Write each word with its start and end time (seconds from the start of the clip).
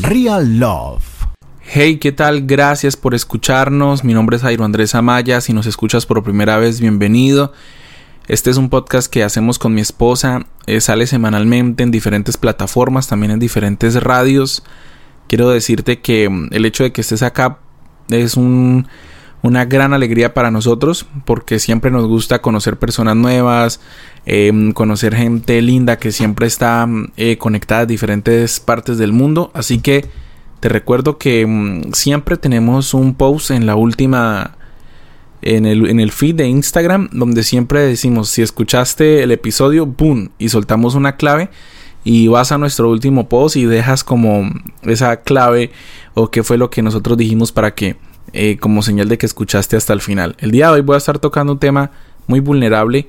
Real 0.00 0.58
Love. 0.58 1.02
Hey, 1.62 1.96
¿qué 1.96 2.12
tal? 2.12 2.46
Gracias 2.46 2.96
por 2.96 3.14
escucharnos. 3.14 4.04
Mi 4.04 4.12
nombre 4.12 4.36
es 4.36 4.42
Jairo 4.42 4.64
Andrés 4.64 4.94
Amaya. 4.94 5.40
Si 5.40 5.54
nos 5.54 5.66
escuchas 5.66 6.04
por 6.04 6.22
primera 6.22 6.58
vez, 6.58 6.80
bienvenido. 6.80 7.54
Este 8.26 8.50
es 8.50 8.58
un 8.58 8.68
podcast 8.68 9.10
que 9.10 9.24
hacemos 9.24 9.58
con 9.58 9.72
mi 9.72 9.80
esposa. 9.80 10.44
Eh, 10.66 10.82
sale 10.82 11.06
semanalmente 11.06 11.84
en 11.84 11.90
diferentes 11.90 12.36
plataformas, 12.36 13.08
también 13.08 13.32
en 13.32 13.38
diferentes 13.38 13.94
radios. 14.02 14.62
Quiero 15.26 15.48
decirte 15.48 16.00
que 16.00 16.28
mm, 16.28 16.48
el 16.52 16.66
hecho 16.66 16.84
de 16.84 16.92
que 16.92 17.00
estés 17.00 17.22
acá 17.22 17.60
es 18.10 18.36
un, 18.36 18.88
una 19.42 19.64
gran 19.64 19.92
alegría 19.92 20.34
para 20.34 20.50
nosotros 20.50 21.06
porque 21.24 21.58
siempre 21.58 21.90
nos 21.90 22.06
gusta 22.06 22.40
conocer 22.40 22.78
personas 22.78 23.16
nuevas, 23.16 23.80
em, 24.30 24.72
conocer 24.72 25.14
gente 25.14 25.62
linda 25.62 25.98
que 25.98 26.12
siempre 26.12 26.46
está 26.46 26.86
mm, 26.86 27.12
eh, 27.16 27.38
conectada 27.38 27.80
a 27.82 27.86
diferentes 27.86 28.60
partes 28.60 28.98
del 28.98 29.12
mundo. 29.12 29.50
Así 29.54 29.78
que 29.78 30.04
te 30.60 30.68
recuerdo 30.68 31.16
que 31.16 31.46
mm, 31.46 31.92
siempre 31.94 32.36
tenemos 32.36 32.92
un 32.92 33.14
post 33.14 33.50
en 33.50 33.64
la 33.64 33.74
última 33.74 34.54
en 35.40 35.64
el, 35.66 35.88
en 35.88 35.98
el 35.98 36.12
feed 36.12 36.34
de 36.34 36.48
Instagram 36.48 37.08
donde 37.12 37.42
siempre 37.42 37.80
decimos 37.80 38.28
si 38.28 38.42
escuchaste 38.42 39.22
el 39.22 39.30
episodio, 39.30 39.86
boom, 39.86 40.30
y 40.38 40.50
soltamos 40.50 40.94
una 40.94 41.16
clave 41.16 41.48
y 42.04 42.28
vas 42.28 42.52
a 42.52 42.58
nuestro 42.58 42.90
último 42.90 43.28
post 43.28 43.56
y 43.56 43.64
dejas 43.64 44.04
como 44.04 44.50
esa 44.82 45.18
clave 45.22 45.70
o 46.14 46.30
qué 46.30 46.42
fue 46.42 46.58
lo 46.58 46.68
que 46.68 46.82
nosotros 46.82 47.16
dijimos 47.16 47.52
para 47.52 47.74
que 47.74 47.96
eh, 48.32 48.58
como 48.58 48.82
señal 48.82 49.08
de 49.08 49.16
que 49.16 49.26
escuchaste 49.26 49.76
hasta 49.76 49.94
el 49.94 50.02
final. 50.02 50.36
El 50.38 50.50
día 50.50 50.66
de 50.66 50.74
hoy 50.74 50.80
voy 50.82 50.96
a 50.96 50.98
estar 50.98 51.18
tocando 51.18 51.54
un 51.54 51.58
tema 51.58 51.92
muy 52.26 52.40
vulnerable, 52.40 53.08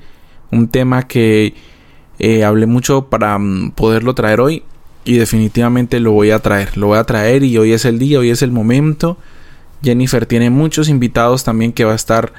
un 0.52 0.68
tema 0.68 1.08
que 1.08 1.54
eh, 2.20 2.44
hablé 2.44 2.66
mucho 2.66 3.10
para 3.10 3.38
mm, 3.38 3.72
poderlo 3.72 4.14
traer 4.16 4.42
hoy 4.42 4.64
y 5.06 5.18
definitivamente 5.18 6.00
lo 6.00 6.12
voy 6.12 6.32
a 6.32 6.40
traer, 6.40 6.78
lo 6.78 6.88
voy 6.88 6.98
a 6.98 7.04
traer 7.04 7.44
y 7.44 7.58
hoy 7.58 7.74
es 7.74 7.86
el 7.86 8.00
día, 8.00 8.20
hoy 8.20 8.30
es 8.30 8.42
el 8.42 8.52
momento. 8.52 9.18
Jennifer 9.82 10.26
tiene 10.26 10.50
muchos 10.50 10.90
invitados 10.90 11.44
también 11.44 11.72
que 11.72 11.86
va 11.86 11.94
a 11.94 11.96
estar 11.96 12.34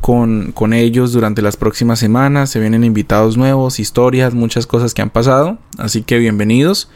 con, 0.00 0.52
con, 0.52 0.72
ellos 0.72 1.12
durante 1.12 1.42
las 1.42 1.56
próximas 1.56 1.98
semanas. 1.98 2.50
Se 2.50 2.60
vienen 2.60 2.84
invitados 2.84 3.36
nuevos, 3.36 3.78
historias, 3.78 4.34
muchas 4.34 4.66
cosas 4.66 4.94
que 4.94 5.02
han 5.02 5.10
pasado. 5.10 5.58
Así 5.78 6.02
que 6.02 6.18
bienvenidos. 6.18 6.90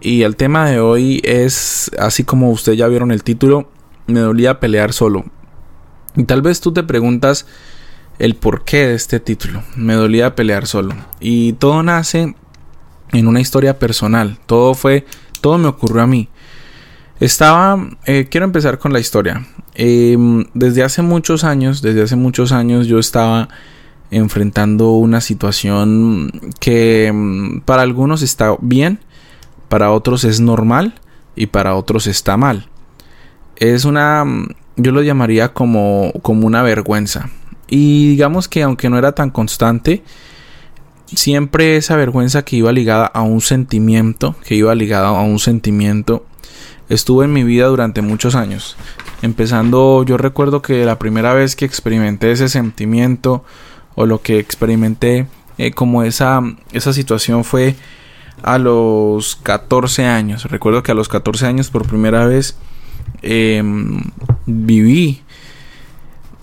Y 0.00 0.22
el 0.22 0.36
tema 0.36 0.68
de 0.68 0.80
hoy 0.80 1.20
es, 1.24 1.90
así 1.98 2.24
como 2.24 2.50
ustedes 2.50 2.78
ya 2.78 2.88
vieron 2.88 3.12
el 3.12 3.22
título, 3.22 3.70
me 4.06 4.20
dolía 4.20 4.60
pelear 4.60 4.92
solo. 4.92 5.24
Y 6.16 6.24
tal 6.24 6.42
vez 6.42 6.60
tú 6.60 6.72
te 6.72 6.82
preguntas 6.82 7.46
el 8.18 8.34
porqué 8.36 8.88
de 8.88 8.94
este 8.94 9.20
título. 9.20 9.62
Me 9.76 9.94
dolía 9.94 10.34
pelear 10.34 10.66
solo. 10.66 10.94
Y 11.20 11.54
todo 11.54 11.82
nace 11.82 12.34
en 13.12 13.26
una 13.26 13.40
historia 13.40 13.78
personal. 13.78 14.38
Todo 14.46 14.74
fue, 14.74 15.06
todo 15.40 15.58
me 15.58 15.68
ocurrió 15.68 16.02
a 16.02 16.06
mí. 16.06 16.28
Estaba, 17.20 17.78
eh, 18.06 18.26
quiero 18.30 18.44
empezar 18.44 18.78
con 18.78 18.92
la 18.92 19.00
historia. 19.00 19.46
Em, 19.74 20.44
desde 20.54 20.82
hace 20.82 21.02
muchos 21.02 21.44
años, 21.44 21.80
desde 21.82 22.02
hace 22.02 22.16
muchos 22.16 22.52
años 22.52 22.86
yo 22.86 22.98
estaba 22.98 23.48
enfrentando 24.10 24.92
una 24.92 25.20
situación 25.20 26.30
que 26.60 27.06
em, 27.06 27.60
para 27.60 27.82
algunos 27.82 28.22
está 28.22 28.56
bien, 28.60 29.00
para 29.68 29.90
otros 29.90 30.24
es 30.24 30.40
normal 30.40 30.94
y 31.36 31.46
para 31.46 31.74
otros 31.74 32.06
está 32.06 32.36
mal. 32.36 32.68
Es 33.56 33.84
una, 33.84 34.24
yo 34.76 34.92
lo 34.92 35.02
llamaría 35.02 35.52
como, 35.52 36.12
como 36.22 36.46
una 36.46 36.62
vergüenza. 36.62 37.30
Y 37.76 38.10
digamos 38.10 38.46
que 38.46 38.62
aunque 38.62 38.88
no 38.88 38.98
era 38.98 39.16
tan 39.16 39.30
constante, 39.30 40.04
siempre 41.12 41.76
esa 41.76 41.96
vergüenza 41.96 42.44
que 42.44 42.54
iba 42.54 42.70
ligada 42.70 43.06
a 43.06 43.22
un 43.22 43.40
sentimiento, 43.40 44.36
que 44.44 44.54
iba 44.54 44.72
ligada 44.76 45.08
a 45.08 45.22
un 45.22 45.40
sentimiento, 45.40 46.24
estuvo 46.88 47.24
en 47.24 47.32
mi 47.32 47.42
vida 47.42 47.66
durante 47.66 48.00
muchos 48.00 48.36
años. 48.36 48.76
Empezando, 49.22 50.04
yo 50.04 50.16
recuerdo 50.18 50.62
que 50.62 50.84
la 50.84 51.00
primera 51.00 51.34
vez 51.34 51.56
que 51.56 51.64
experimenté 51.64 52.30
ese 52.30 52.48
sentimiento 52.48 53.42
o 53.96 54.06
lo 54.06 54.22
que 54.22 54.38
experimenté 54.38 55.26
eh, 55.58 55.72
como 55.72 56.04
esa, 56.04 56.42
esa 56.70 56.92
situación 56.92 57.42
fue 57.42 57.74
a 58.44 58.58
los 58.58 59.34
14 59.34 60.04
años. 60.04 60.44
Recuerdo 60.44 60.84
que 60.84 60.92
a 60.92 60.94
los 60.94 61.08
14 61.08 61.44
años 61.46 61.70
por 61.70 61.88
primera 61.88 62.24
vez 62.24 62.56
em, 63.22 64.00
viví 64.46 65.23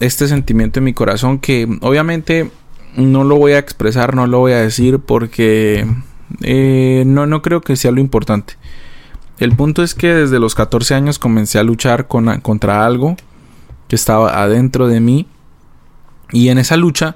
este 0.02 0.28
sentimiento 0.28 0.80
en 0.80 0.86
mi 0.86 0.94
corazón 0.94 1.40
que 1.40 1.68
obviamente 1.82 2.52
no 2.96 3.24
lo 3.24 3.38
voy 3.38 3.54
a 3.54 3.60
expresar, 3.60 4.16
no 4.16 4.28
lo 4.28 4.40
voy 4.40 4.52
a 4.52 4.58
decir 4.58 5.00
porque 5.00 5.86
eh, 6.42 7.04
no, 7.06 7.26
no 7.26 7.42
creo 7.42 7.62
que 7.62 7.76
sea 7.76 7.92
lo 7.92 8.02
importante. 8.02 8.56
El 9.40 9.56
punto 9.56 9.82
es 9.82 9.96
que 9.96 10.14
desde 10.14 10.40
los 10.40 10.54
14 10.56 10.94
años 10.94 11.18
comencé 11.18 11.58
a 11.58 11.64
luchar 11.64 12.08
con, 12.08 12.42
contra 12.42 12.86
algo 12.86 13.16
que 13.88 13.96
estaba 13.96 14.42
adentro 14.42 14.88
de 14.88 15.00
mí 15.00 15.28
y 16.32 16.50
en 16.50 16.58
esa 16.58 16.78
lucha 16.78 17.16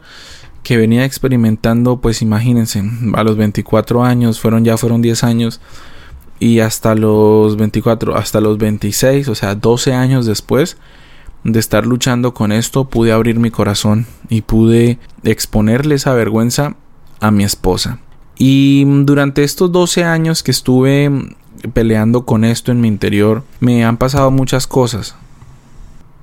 que 0.63 0.77
venía 0.77 1.05
experimentando, 1.05 2.01
pues 2.01 2.21
imagínense, 2.21 2.83
a 3.13 3.23
los 3.23 3.37
24 3.37 4.03
años, 4.03 4.39
fueron 4.39 4.65
ya 4.65 4.77
fueron 4.77 5.01
10 5.01 5.23
años 5.23 5.61
y 6.39 6.59
hasta 6.59 6.95
los 6.95 7.55
24, 7.57 8.15
hasta 8.17 8.41
los 8.41 8.57
26, 8.57 9.27
o 9.27 9.35
sea, 9.35 9.55
12 9.55 9.93
años 9.93 10.25
después, 10.25 10.77
de 11.45 11.59
estar 11.59 11.85
luchando 11.85 12.33
con 12.33 12.51
esto, 12.51 12.85
pude 12.85 13.11
abrir 13.11 13.39
mi 13.39 13.51
corazón 13.51 14.07
y 14.29 14.41
pude 14.41 14.97
exponerle 15.23 15.95
esa 15.95 16.13
vergüenza 16.13 16.75
a 17.19 17.31
mi 17.31 17.43
esposa. 17.43 17.99
Y 18.37 18.83
durante 19.03 19.43
estos 19.43 19.71
12 19.71 20.03
años 20.03 20.41
que 20.43 20.51
estuve 20.51 21.09
peleando 21.73 22.25
con 22.25 22.43
esto 22.43 22.71
en 22.71 22.81
mi 22.81 22.87
interior, 22.87 23.43
me 23.59 23.85
han 23.85 23.97
pasado 23.97 24.31
muchas 24.31 24.65
cosas. 24.65 25.15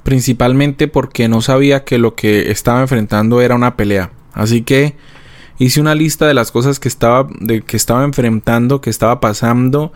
Principalmente 0.03 0.89
porque 0.89 1.29
no 1.29 1.41
sabía 1.41 1.85
que 1.85 1.99
lo 1.99 2.17
que 2.17 2.51
estaba 2.51 2.81
enfrentando 2.81 3.41
era 3.41 3.55
una 3.55 3.77
pelea. 3.77 4.11
Así 4.35 4.63
que 4.63 4.97
hice 5.59 5.81
una 5.81 5.95
lista 5.95 6.27
de 6.27 6.35
las 6.35 6.51
cosas 6.51 6.81
que 6.81 6.89
estaba, 6.89 7.29
de, 7.39 7.63
que 7.63 7.77
estaba 7.77 8.03
enfrentando, 8.03 8.81
que 8.81 8.91
estaba 8.91 9.21
pasando 9.21 9.93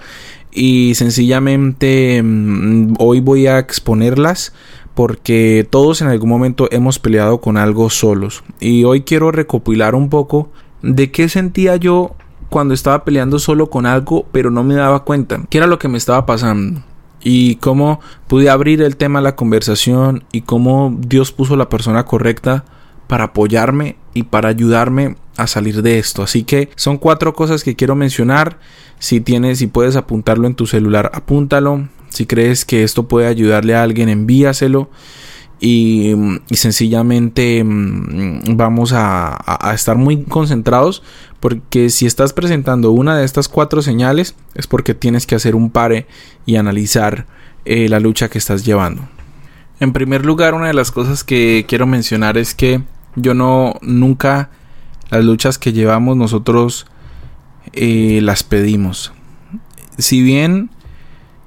y 0.53 0.95
sencillamente 0.95 2.23
mm, 2.23 2.95
hoy 2.99 3.21
voy 3.21 3.47
a 3.47 3.59
exponerlas 3.59 4.55
porque 4.97 5.69
todos 5.69 6.01
en 6.01 6.09
algún 6.09 6.31
momento 6.31 6.69
hemos 6.73 6.99
peleado 6.99 7.43
con 7.43 7.59
algo 7.59 7.91
solos. 7.91 8.43
Y 8.61 8.85
hoy 8.85 9.03
quiero 9.03 9.31
recopilar 9.31 9.95
un 9.95 10.09
poco 10.09 10.51
de 10.81 11.11
qué 11.11 11.29
sentía 11.29 11.77
yo 11.77 12.17
cuando 12.49 12.73
estaba 12.73 13.05
peleando 13.05 13.39
solo 13.39 13.69
con 13.69 13.85
algo, 13.85 14.25
pero 14.33 14.51
no 14.51 14.65
me 14.65 14.75
daba 14.75 15.05
cuenta. 15.05 15.43
¿Qué 15.51 15.59
era 15.59 15.67
lo 15.67 15.79
que 15.79 15.89
me 15.89 15.99
estaba 15.99 16.25
pasando? 16.25 16.83
Y 17.23 17.57
cómo 17.57 18.01
pude 18.27 18.49
abrir 18.49 18.81
el 18.81 18.97
tema 18.97 19.19
a 19.19 19.23
la 19.23 19.37
conversación 19.37 20.25
y 20.33 20.41
cómo 20.41 20.97
Dios 20.99 21.31
puso 21.31 21.57
la 21.57 21.69
persona 21.69 22.07
correcta 22.07 22.65
para 23.07 23.25
apoyarme 23.25 23.97
y 24.15 24.23
para 24.23 24.49
ayudarme 24.49 25.17
a 25.37 25.47
salir 25.47 25.83
de 25.83 25.99
esto. 25.99 26.23
Así 26.23 26.45
que 26.45 26.71
son 26.75 26.97
cuatro 26.97 27.35
cosas 27.35 27.65
que 27.65 27.77
quiero 27.77 27.97
mencionar. 27.97 28.61
Si 28.99 29.21
tienes, 29.21 29.59
si 29.59 29.67
puedes 29.67 29.95
apuntarlo 29.95 30.47
en 30.47 30.55
tu 30.55 30.67
celular, 30.67 31.11
apúntalo. 31.13 31.87
Si 32.17 32.27
crees 32.27 32.65
que 32.65 32.83
esto 32.83 33.09
puede 33.09 33.27
ayudarle 33.27 33.75
a 33.75 33.83
alguien, 33.83 34.09
envíaselo. 34.09 34.91
Y, 35.59 36.15
sencillamente 36.51 37.63
mm, 37.65 38.57
vamos 38.57 38.93
a, 38.95 39.39
estar 39.75 39.97
muy 39.97 40.23
concentrados 40.25 41.03
porque 41.41 41.89
si 41.89 42.05
estás 42.05 42.35
presentando 42.35 42.93
una 42.93 43.17
de 43.17 43.25
estas 43.25 43.49
cuatro 43.49 43.81
señales 43.81 44.35
es 44.55 44.67
porque 44.67 44.95
tienes 44.95 45.27
que 45.27 45.35
hacer 45.35 45.55
un 45.55 45.71
pare 45.71 46.07
y 46.45 46.57
analizar 46.57 47.27
eh, 47.65 47.89
la 47.89 48.01
lucha 48.01 48.29
que 48.29 48.39
estás 48.39 48.67
llevando. 48.67 49.09
En 49.81 49.93
primer 49.93 50.25
lugar, 50.27 50.55
una 50.55 50.69
de 50.69 50.75
las 50.75 50.91
cosas 50.91 51.25
que 51.25 51.65
quiero 51.69 51.87
mencionar 51.87 52.37
es 52.39 52.55
que 52.55 52.83
yo 53.15 53.33
no 53.35 53.77
nunca 53.83 54.51
las 55.11 55.25
luchas 55.25 55.59
que 55.59 55.73
llevamos 55.73 56.17
nosotros 56.17 56.87
eh, 57.73 58.21
las 58.23 58.43
pedimos. 58.43 59.13
Si 59.99 60.23
bien 60.23 60.71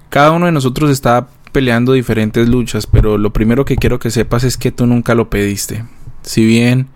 cada 0.09 0.31
uno 0.31 0.47
de 0.47 0.51
nosotros 0.51 0.89
está 0.89 1.27
peleando 1.51 1.94
diferentes 1.94 2.47
luchas, 2.50 2.88
pero 2.88 3.17
lo 3.17 3.31
primero 3.31 3.65
que 3.65 3.75
quiero 3.75 4.00
que 4.00 4.11
sepas 4.11 4.44
es 4.44 4.57
que 4.57 4.71
tú 4.71 4.85
nunca 4.85 5.15
lo 5.15 5.29
pediste. 5.29 5.85
Si 6.23 6.45
bien 6.45 6.88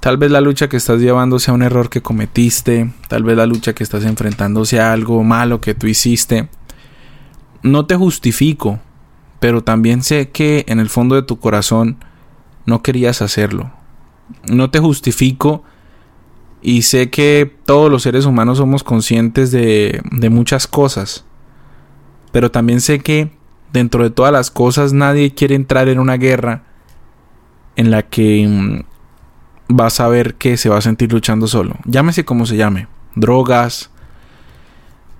tal 0.00 0.16
vez 0.16 0.30
la 0.30 0.40
lucha 0.40 0.68
que 0.68 0.76
estás 0.76 1.00
llevando 1.00 1.38
sea 1.38 1.54
un 1.54 1.62
error 1.62 1.90
que 1.90 2.02
cometiste, 2.02 2.92
tal 3.08 3.24
vez 3.24 3.36
la 3.36 3.46
lucha 3.46 3.74
que 3.74 3.84
estás 3.84 4.04
enfrentando 4.04 4.64
sea 4.64 4.92
algo 4.92 5.22
malo 5.22 5.60
que 5.60 5.74
tú 5.74 5.86
hiciste, 5.86 6.48
no 7.62 7.86
te 7.86 7.96
justifico, 7.96 8.80
pero 9.40 9.62
también 9.62 10.02
sé 10.02 10.30
que 10.30 10.64
en 10.68 10.80
el 10.80 10.88
fondo 10.88 11.14
de 11.14 11.22
tu 11.22 11.38
corazón 11.38 11.98
no 12.64 12.82
querías 12.82 13.22
hacerlo. 13.22 13.70
No 14.50 14.70
te 14.70 14.78
justifico 14.78 15.62
y 16.62 16.82
sé 16.82 17.10
que 17.10 17.54
todos 17.64 17.90
los 17.90 18.02
seres 18.02 18.24
humanos 18.24 18.58
somos 18.58 18.82
conscientes 18.82 19.50
de, 19.50 20.02
de 20.10 20.30
muchas 20.30 20.66
cosas 20.66 21.24
pero 22.32 22.50
también 22.50 22.80
sé 22.80 23.00
que 23.00 23.30
dentro 23.72 24.02
de 24.02 24.10
todas 24.10 24.32
las 24.32 24.50
cosas 24.50 24.92
nadie 24.92 25.34
quiere 25.34 25.54
entrar 25.54 25.88
en 25.88 25.98
una 25.98 26.16
guerra 26.16 26.64
en 27.76 27.90
la 27.90 28.02
que 28.02 28.46
mm, 28.48 28.80
vas 29.68 30.00
a 30.00 30.08
ver 30.08 30.34
que 30.34 30.56
se 30.56 30.68
va 30.68 30.78
a 30.78 30.82
sentir 30.82 31.12
luchando 31.12 31.46
solo. 31.46 31.76
Llámese 31.84 32.24
como 32.24 32.46
se 32.46 32.56
llame. 32.56 32.88
Drogas, 33.14 33.90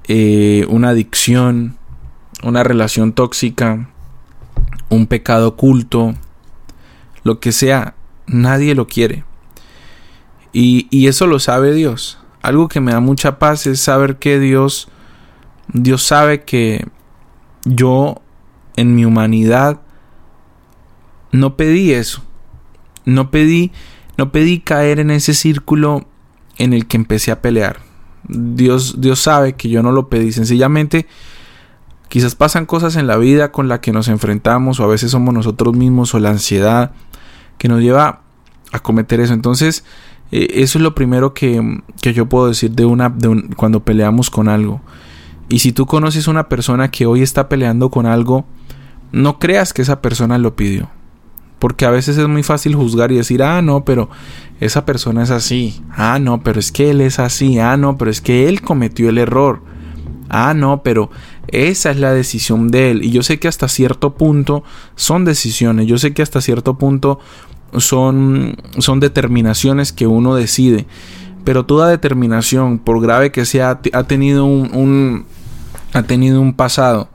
eh, 0.09 0.67
una 0.69 0.91
adicción, 0.91 1.77
una 2.43 2.63
relación 2.63 3.13
tóxica, 3.13 3.91
un 4.89 5.07
pecado 5.07 5.49
oculto, 5.49 6.15
lo 7.23 7.41
que 7.41 7.53
sea, 7.53 7.95
nadie 8.27 8.75
lo 8.75 8.87
quiere. 8.87 9.25
Y, 10.53 10.89
y, 10.91 11.09
eso 11.09 11.27
lo 11.27 11.39
sabe 11.39 11.75
Dios. 11.75 12.19
Algo 12.41 12.69
que 12.69 12.81
me 12.81 12.93
da 12.93 13.01
mucha 13.01 13.39
paz 13.39 13.67
es 13.67 13.81
saber 13.81 14.17
que 14.17 14.39
Dios, 14.39 14.89
Dios 15.69 16.03
sabe 16.03 16.43
que 16.45 16.87
yo 17.65 18.23
en 18.77 18.95
mi 18.95 19.05
humanidad 19.05 19.81
no 21.33 21.57
pedí 21.57 21.93
eso. 21.93 22.23
No 23.05 23.31
pedí, 23.31 23.73
no 24.17 24.33
pedí 24.33 24.61
caer 24.61 25.01
en 25.01 25.11
ese 25.11 25.35
círculo 25.35 26.07
en 26.59 26.73
el 26.73 26.87
que 26.87 26.97
empecé 26.97 27.31
a 27.31 27.41
pelear. 27.41 27.81
Dios, 28.29 29.01
Dios 29.01 29.21
sabe 29.21 29.55
que 29.55 29.69
yo 29.69 29.83
no 29.83 29.93
lo 29.93 30.09
pedí. 30.09 30.33
Sencillamente, 30.33 31.07
quizás 32.09 32.35
pasan 32.35 32.67
cosas 32.67 32.97
en 32.97 33.07
la 33.07 33.17
vida 33.17 33.53
con 33.53 33.69
las 33.69 33.81
que 33.81 33.93
nos 33.93 34.09
enfrentamos, 34.09 34.81
o 34.81 34.85
a 34.85 34.89
veces 34.89 35.11
somos 35.11 35.33
nosotros 35.33 35.75
mismos, 35.75 36.15
o 36.15 36.19
la 36.19 36.31
ansiedad 36.31 36.93
que 37.57 37.69
nos 37.69 37.81
lleva 37.81 38.23
a 38.73 38.81
cometer 38.81 39.21
eso. 39.21 39.33
Entonces, 39.33 39.85
eh, 40.31 40.49
eso 40.55 40.79
es 40.79 40.83
lo 40.83 40.95
primero 40.95 41.33
que, 41.33 41.81
que, 42.03 42.13
yo 42.13 42.27
puedo 42.27 42.49
decir 42.49 42.73
de 42.73 42.85
una 42.85 43.15
cuando 43.57 43.81
peleamos 43.81 44.31
con 44.31 44.49
algo. 44.49 44.81
Y 45.49 45.61
si 45.61 45.73
tú 45.73 45.87
conoces 45.87 46.29
una 46.29 46.49
persona 46.49 46.91
que 46.91 47.07
hoy 47.07 47.23
está 47.23 47.49
peleando 47.49 47.91
con 47.91 48.07
algo, 48.07 48.45
no 49.13 49.39
creas 49.39 49.73
que 49.73 49.83
esa 49.83 50.03
persona 50.03 50.39
lo 50.39 50.57
pidió. 50.57 50.91
Porque 51.59 51.87
a 51.87 51.91
veces 51.91 52.19
es 52.19 52.29
muy 52.29 52.43
fácil 52.43 52.77
juzgar 52.77 53.11
y 53.11 53.17
decir, 53.17 53.43
ah, 53.43 53.63
no, 53.63 53.85
pero 53.85 54.09
esa 54.61 54.85
persona 54.85 55.23
es 55.23 55.31
así. 55.31 55.83
Ah, 55.91 56.19
no, 56.21 56.43
pero 56.43 56.61
es 56.61 56.71
que 56.71 56.91
él 56.91 57.01
es 57.01 57.19
así. 57.19 57.59
Ah, 57.59 57.77
no, 57.77 57.97
pero 57.97 58.11
es 58.11 58.21
que 58.21 58.49
él 58.49 58.63
cometió 58.63 59.09
el 59.09 59.19
error. 59.19 59.63
Ah, 60.29 60.55
no, 60.55 60.83
pero 60.83 61.11
esa 61.49 61.91
es 61.91 61.97
la 61.97 62.13
decisión 62.13 62.69
de 62.69 62.91
él. 62.91 63.05
Y 63.05 63.11
yo 63.11 63.23
sé 63.23 63.41
que 63.41 63.49
hasta 63.49 63.67
cierto 63.67 64.15
punto 64.15 64.63
son 64.95 65.25
decisiones. 65.25 65.87
Yo 65.87 65.99
sé 65.99 66.13
que 66.13 66.23
hasta 66.23 66.41
cierto 66.41 66.79
punto 66.79 67.19
son, 67.77 68.57
son 68.79 69.01
determinaciones 69.01 69.93
que 69.93 70.07
uno 70.07 70.37
decide. 70.37 70.87
Pero 71.45 71.65
toda 71.65 71.89
determinación, 71.89 72.79
por 72.79 73.01
grave 73.01 73.33
que 73.33 73.47
sea, 73.47 73.81
ha 73.93 74.03
tenido 74.05 74.45
un, 74.45 74.71
un 74.75 75.27
ha 75.93 76.03
tenido 76.03 76.41
un 76.41 76.55
pasado. 76.55 77.09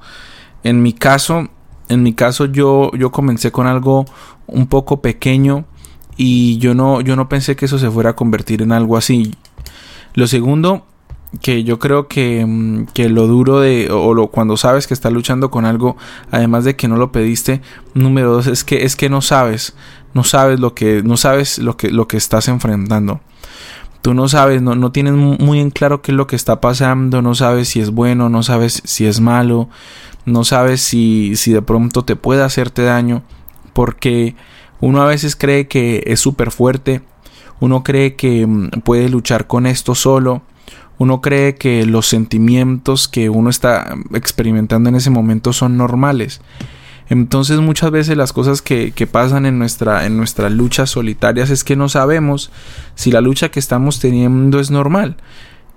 En 0.63 0.81
mi 0.81 0.93
caso, 0.93 1.49
en 1.89 2.03
mi 2.03 2.13
caso 2.13 2.45
yo, 2.45 2.91
yo 2.93 3.11
comencé 3.11 3.51
con 3.51 3.67
algo 3.67 4.05
un 4.47 4.67
poco 4.67 5.01
pequeño 5.01 5.65
y 6.15 6.57
yo 6.57 6.73
no, 6.73 7.01
yo 7.01 7.15
no 7.15 7.29
pensé 7.29 7.55
que 7.55 7.65
eso 7.65 7.79
se 7.79 7.89
fuera 7.89 8.11
a 8.11 8.15
convertir 8.15 8.61
en 8.61 8.71
algo 8.71 8.97
así. 8.97 9.35
Lo 10.13 10.27
segundo, 10.27 10.85
que 11.41 11.63
yo 11.63 11.79
creo 11.79 12.07
que, 12.07 12.45
mm, 12.45 12.85
que 12.93 13.09
lo 13.09 13.27
duro 13.27 13.59
de, 13.59 13.89
o 13.91 14.13
lo, 14.13 14.27
cuando 14.27 14.57
sabes 14.57 14.87
que 14.87 14.93
estás 14.93 15.11
luchando 15.11 15.49
con 15.49 15.65
algo, 15.65 15.97
además 16.31 16.63
de 16.63 16.75
que 16.75 16.87
no 16.87 16.97
lo 16.97 17.11
pediste, 17.11 17.61
número 17.93 18.31
dos, 18.31 18.47
es 18.47 18.63
que, 18.63 18.83
es 18.83 18.95
que 18.95 19.09
no 19.09 19.21
sabes, 19.21 19.75
no 20.13 20.23
sabes 20.23 20.59
lo 20.59 20.75
que, 20.75 21.01
no 21.03 21.17
sabes 21.17 21.57
lo 21.57 21.77
que, 21.77 21.89
lo 21.89 22.07
que 22.07 22.17
estás 22.17 22.47
enfrentando. 22.47 23.21
Tú 24.03 24.13
no 24.13 24.27
sabes, 24.27 24.61
no, 24.61 24.75
no 24.75 24.91
tienes 24.91 25.13
muy 25.13 25.61
en 25.61 25.71
claro 25.71 26.01
qué 26.01 26.11
es 26.11 26.17
lo 26.17 26.27
que 26.27 26.35
está 26.35 26.59
pasando, 26.59 27.21
no 27.21 27.35
sabes 27.35 27.69
si 27.69 27.79
es 27.79 27.89
bueno, 27.89 28.27
no 28.29 28.43
sabes 28.43 28.81
si 28.83 29.05
es 29.05 29.21
malo, 29.21 29.69
no 30.25 30.43
sabes 30.43 30.81
si, 30.81 31.37
si 31.37 31.53
de 31.53 31.61
pronto 31.61 32.03
te 32.03 32.17
puede 32.17 32.43
hacerte 32.43 32.83
daño, 32.83 33.23
porque 33.71 34.35
uno 34.81 35.01
a 35.01 35.05
veces 35.05 35.37
cree 35.37 35.67
que 35.69 36.03
es 36.05 36.19
súper 36.19 36.51
fuerte, 36.51 37.01
uno 37.61 37.81
cree 37.81 38.15
que 38.17 38.45
mm, 38.45 38.81
puede 38.83 39.07
luchar 39.07 39.47
con 39.47 39.65
esto 39.65 39.95
solo, 39.95 40.41
uno 40.97 41.21
cree 41.21 41.55
que 41.55 41.85
los 41.85 42.05
sentimientos 42.05 43.07
que 43.07 43.29
uno 43.29 43.49
está 43.49 43.95
experimentando 44.13 44.89
en 44.89 44.95
ese 44.95 45.11
momento 45.11 45.53
son 45.53 45.77
normales. 45.77 46.41
Entonces 47.09 47.59
muchas 47.59 47.91
veces 47.91 48.17
las 48.17 48.33
cosas 48.33 48.61
que, 48.61 48.91
que, 48.91 49.07
pasan 49.07 49.45
en, 49.45 49.59
nuestra, 49.59 50.05
en 50.05 50.17
nuestras 50.17 50.51
luchas 50.51 50.89
solitarias 50.89 51.49
es 51.49 51.63
que 51.63 51.75
no 51.75 51.89
sabemos 51.89 52.51
si 52.95 53.11
la 53.11 53.21
lucha 53.21 53.49
que 53.49 53.59
estamos 53.59 53.99
teniendo 53.99 54.59
es 54.59 54.71
normal. 54.71 55.17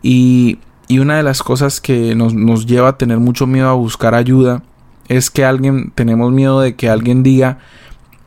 Y, 0.02 0.58
y 0.88 1.00
una 1.00 1.16
de 1.16 1.22
las 1.22 1.42
cosas 1.42 1.80
que 1.80 2.14
nos, 2.14 2.34
nos 2.34 2.66
lleva 2.66 2.90
a 2.90 2.98
tener 2.98 3.18
mucho 3.18 3.46
miedo 3.46 3.68
a 3.68 3.74
buscar 3.74 4.14
ayuda 4.14 4.62
es 5.08 5.30
que 5.30 5.44
alguien, 5.44 5.92
tenemos 5.94 6.32
miedo 6.32 6.60
de 6.60 6.76
que 6.76 6.88
alguien 6.88 7.22
diga, 7.22 7.58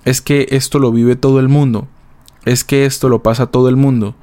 es 0.05 0.21
que 0.21 0.47
esto 0.51 0.79
lo 0.79 0.91
vive 0.91 1.15
todo 1.15 1.39
el 1.39 1.49
mundo, 1.49 1.87
es 2.45 2.63
que 2.63 2.85
esto 2.85 3.09
lo 3.09 3.21
pasa 3.23 3.47
todo 3.47 3.69
el 3.69 3.75
mundo, 3.75 4.15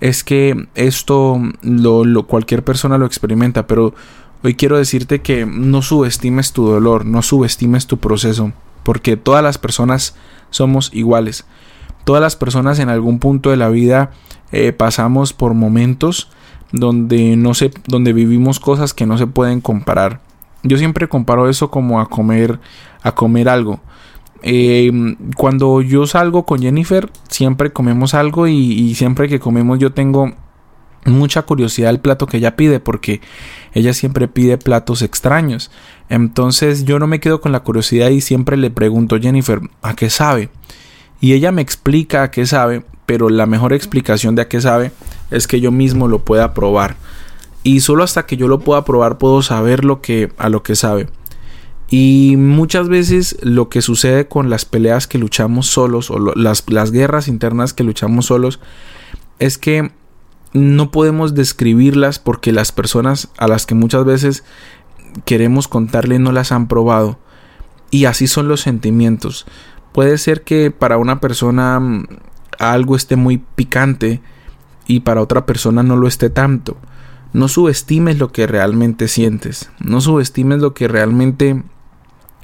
es 0.00 0.24
que 0.24 0.68
esto 0.74 1.40
lo, 1.62 2.04
lo, 2.04 2.26
cualquier 2.26 2.64
persona 2.64 2.98
lo 2.98 3.06
experimenta, 3.06 3.66
pero 3.66 3.94
hoy 4.44 4.54
quiero 4.54 4.76
decirte 4.76 5.22
que 5.22 5.46
no 5.46 5.80
subestimes 5.80 6.52
tu 6.52 6.66
dolor, 6.66 7.06
no 7.06 7.22
subestimes 7.22 7.86
tu 7.86 7.96
proceso, 7.96 8.52
porque 8.82 9.16
todas 9.16 9.42
las 9.42 9.56
personas 9.56 10.14
somos 10.50 10.90
iguales. 10.92 11.46
Todas 12.04 12.20
las 12.20 12.36
personas 12.36 12.78
en 12.78 12.90
algún 12.90 13.18
punto 13.18 13.50
de 13.50 13.56
la 13.56 13.70
vida 13.70 14.10
eh, 14.52 14.72
pasamos 14.72 15.32
por 15.32 15.54
momentos 15.54 16.30
donde 16.72 17.36
no 17.36 17.54
se, 17.54 17.70
donde 17.86 18.12
vivimos 18.12 18.60
cosas 18.60 18.92
que 18.92 19.06
no 19.06 19.16
se 19.16 19.26
pueden 19.26 19.62
comparar. 19.62 20.20
Yo 20.62 20.76
siempre 20.76 21.08
comparo 21.08 21.48
eso 21.48 21.70
como 21.70 22.00
a 22.00 22.10
comer, 22.10 22.60
a 23.02 23.12
comer 23.12 23.48
algo. 23.48 23.80
Eh, 24.42 24.92
cuando 25.38 25.80
yo 25.80 26.06
salgo 26.06 26.44
con 26.44 26.60
Jennifer, 26.60 27.10
siempre 27.28 27.72
comemos 27.72 28.12
algo 28.12 28.46
y, 28.46 28.56
y, 28.56 28.94
siempre 28.94 29.26
que 29.26 29.40
comemos 29.40 29.78
yo 29.78 29.92
tengo 29.92 30.34
mucha 31.04 31.42
curiosidad 31.42 31.88
del 31.88 32.00
plato 32.00 32.26
que 32.26 32.38
ella 32.38 32.56
pide 32.56 32.80
porque 32.80 33.20
ella 33.72 33.92
siempre 33.92 34.28
pide 34.28 34.58
platos 34.58 35.02
extraños. 35.02 35.70
Entonces 36.08 36.84
yo 36.84 36.98
no 36.98 37.06
me 37.06 37.20
quedo 37.20 37.40
con 37.40 37.52
la 37.52 37.60
curiosidad 37.60 38.10
y 38.10 38.20
siempre 38.20 38.56
le 38.56 38.70
pregunto 38.70 39.18
Jennifer, 39.20 39.60
¿a 39.82 39.94
qué 39.94 40.10
sabe? 40.10 40.50
Y 41.20 41.32
ella 41.32 41.52
me 41.52 41.62
explica 41.62 42.22
a 42.22 42.30
qué 42.30 42.46
sabe, 42.46 42.84
pero 43.06 43.30
la 43.30 43.46
mejor 43.46 43.72
explicación 43.72 44.34
de 44.34 44.42
a 44.42 44.48
qué 44.48 44.60
sabe 44.60 44.92
es 45.30 45.46
que 45.46 45.60
yo 45.60 45.72
mismo 45.72 46.08
lo 46.08 46.20
pueda 46.20 46.54
probar. 46.54 46.96
Y 47.62 47.80
solo 47.80 48.04
hasta 48.04 48.26
que 48.26 48.36
yo 48.36 48.46
lo 48.46 48.60
pueda 48.60 48.84
probar 48.84 49.18
puedo 49.18 49.42
saber 49.42 49.84
lo 49.84 50.00
que 50.02 50.30
a 50.36 50.48
lo 50.48 50.62
que 50.62 50.76
sabe. 50.76 51.08
Y 51.88 52.34
muchas 52.36 52.88
veces 52.88 53.36
lo 53.42 53.68
que 53.68 53.82
sucede 53.82 54.26
con 54.26 54.50
las 54.50 54.64
peleas 54.64 55.06
que 55.06 55.18
luchamos 55.18 55.66
solos 55.66 56.10
o 56.10 56.18
las, 56.34 56.64
las 56.68 56.90
guerras 56.90 57.28
internas 57.28 57.72
que 57.72 57.84
luchamos 57.84 58.26
solos 58.26 58.60
es 59.38 59.58
que 59.58 59.92
no 60.54 60.90
podemos 60.90 61.34
describirlas 61.34 62.18
porque 62.18 62.52
las 62.52 62.72
personas 62.72 63.28
a 63.36 63.48
las 63.48 63.66
que 63.66 63.74
muchas 63.74 64.04
veces 64.04 64.44
queremos 65.24 65.68
contarle 65.68 66.18
no 66.18 66.32
las 66.32 66.52
han 66.52 66.68
probado. 66.68 67.18
Y 67.90 68.06
así 68.06 68.26
son 68.26 68.48
los 68.48 68.60
sentimientos. 68.60 69.46
Puede 69.92 70.16
ser 70.16 70.42
que 70.42 70.70
para 70.70 70.96
una 70.96 71.20
persona 71.20 71.78
mm, 71.78 72.06
algo 72.58 72.96
esté 72.96 73.16
muy 73.16 73.38
picante 73.38 74.22
y 74.86 75.00
para 75.00 75.20
otra 75.20 75.44
persona 75.44 75.82
no 75.82 75.96
lo 75.96 76.06
esté 76.06 76.30
tanto. 76.30 76.76
No 77.32 77.48
subestimes 77.48 78.18
lo 78.18 78.30
que 78.30 78.46
realmente 78.46 79.08
sientes, 79.08 79.70
no 79.80 80.00
subestimes 80.00 80.60
lo 80.60 80.72
que 80.72 80.86
realmente 80.86 81.64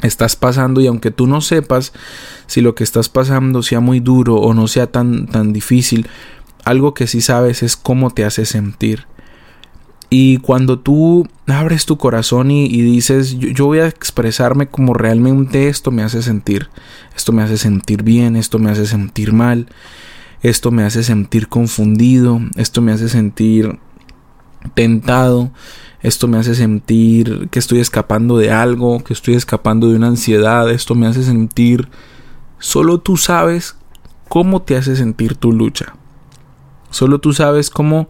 estás 0.02 0.34
pasando 0.34 0.80
y 0.80 0.86
aunque 0.86 1.10
tú 1.10 1.26
no 1.26 1.40
sepas 1.40 1.92
si 2.46 2.60
lo 2.60 2.74
que 2.74 2.82
estás 2.82 3.08
pasando 3.08 3.62
sea 3.62 3.80
muy 3.80 4.00
duro 4.00 4.36
o 4.36 4.54
no 4.54 4.66
sea 4.66 4.88
tan 4.88 5.26
tan 5.26 5.52
difícil, 5.52 6.08
algo 6.64 6.94
que 6.94 7.06
sí 7.06 7.20
sabes 7.20 7.62
es 7.62 7.76
cómo 7.76 8.10
te 8.10 8.24
hace 8.24 8.44
sentir. 8.44 9.06
Y 10.12 10.38
cuando 10.38 10.80
tú 10.80 11.28
abres 11.46 11.86
tu 11.86 11.96
corazón 11.96 12.50
y, 12.50 12.68
dices, 12.68 13.38
yo, 13.38 13.48
yo, 13.48 13.66
voy 13.66 13.78
a 13.78 13.86
expresarme 13.86 14.66
como 14.66 14.92
realmente 14.92 15.68
esto 15.68 15.92
me 15.92 16.02
hace 16.02 16.20
sentir, 16.20 16.68
esto 17.14 17.32
me 17.32 17.42
hace 17.42 17.56
sentir 17.56 18.02
bien, 18.02 18.34
esto 18.34 18.58
me 18.58 18.72
hace 18.72 18.86
sentir 18.86 19.32
mal, 19.32 19.68
esto 20.42 20.72
me 20.72 20.82
hace 20.82 21.04
sentir 21.04 21.48
confundido, 21.48 22.40
esto 22.56 22.82
me 22.82 22.90
hace 22.90 23.08
sentir 23.08 23.78
tentado, 24.74 25.52
esto 26.02 26.26
me 26.26 26.38
hace 26.38 26.56
sentir 26.56 27.48
que 27.50 27.60
estoy 27.60 27.78
escapando 27.78 28.36
de 28.36 28.50
algo, 28.50 29.04
que 29.04 29.12
estoy 29.12 29.34
escapando 29.34 29.88
de 29.88 29.96
una 29.96 30.08
ansiedad, 30.08 30.70
esto 30.70 30.94
me 30.94 31.06
hace 31.06 31.22
sentir... 31.22 31.88
Solo 32.62 33.00
tú 33.00 33.16
sabes 33.16 33.76
cómo 34.28 34.60
te 34.60 34.76
hace 34.76 34.94
sentir 34.94 35.34
tu 35.34 35.50
lucha. 35.50 35.94
Solo 36.90 37.18
tú 37.18 37.32
sabes 37.32 37.70
cómo, 37.70 38.08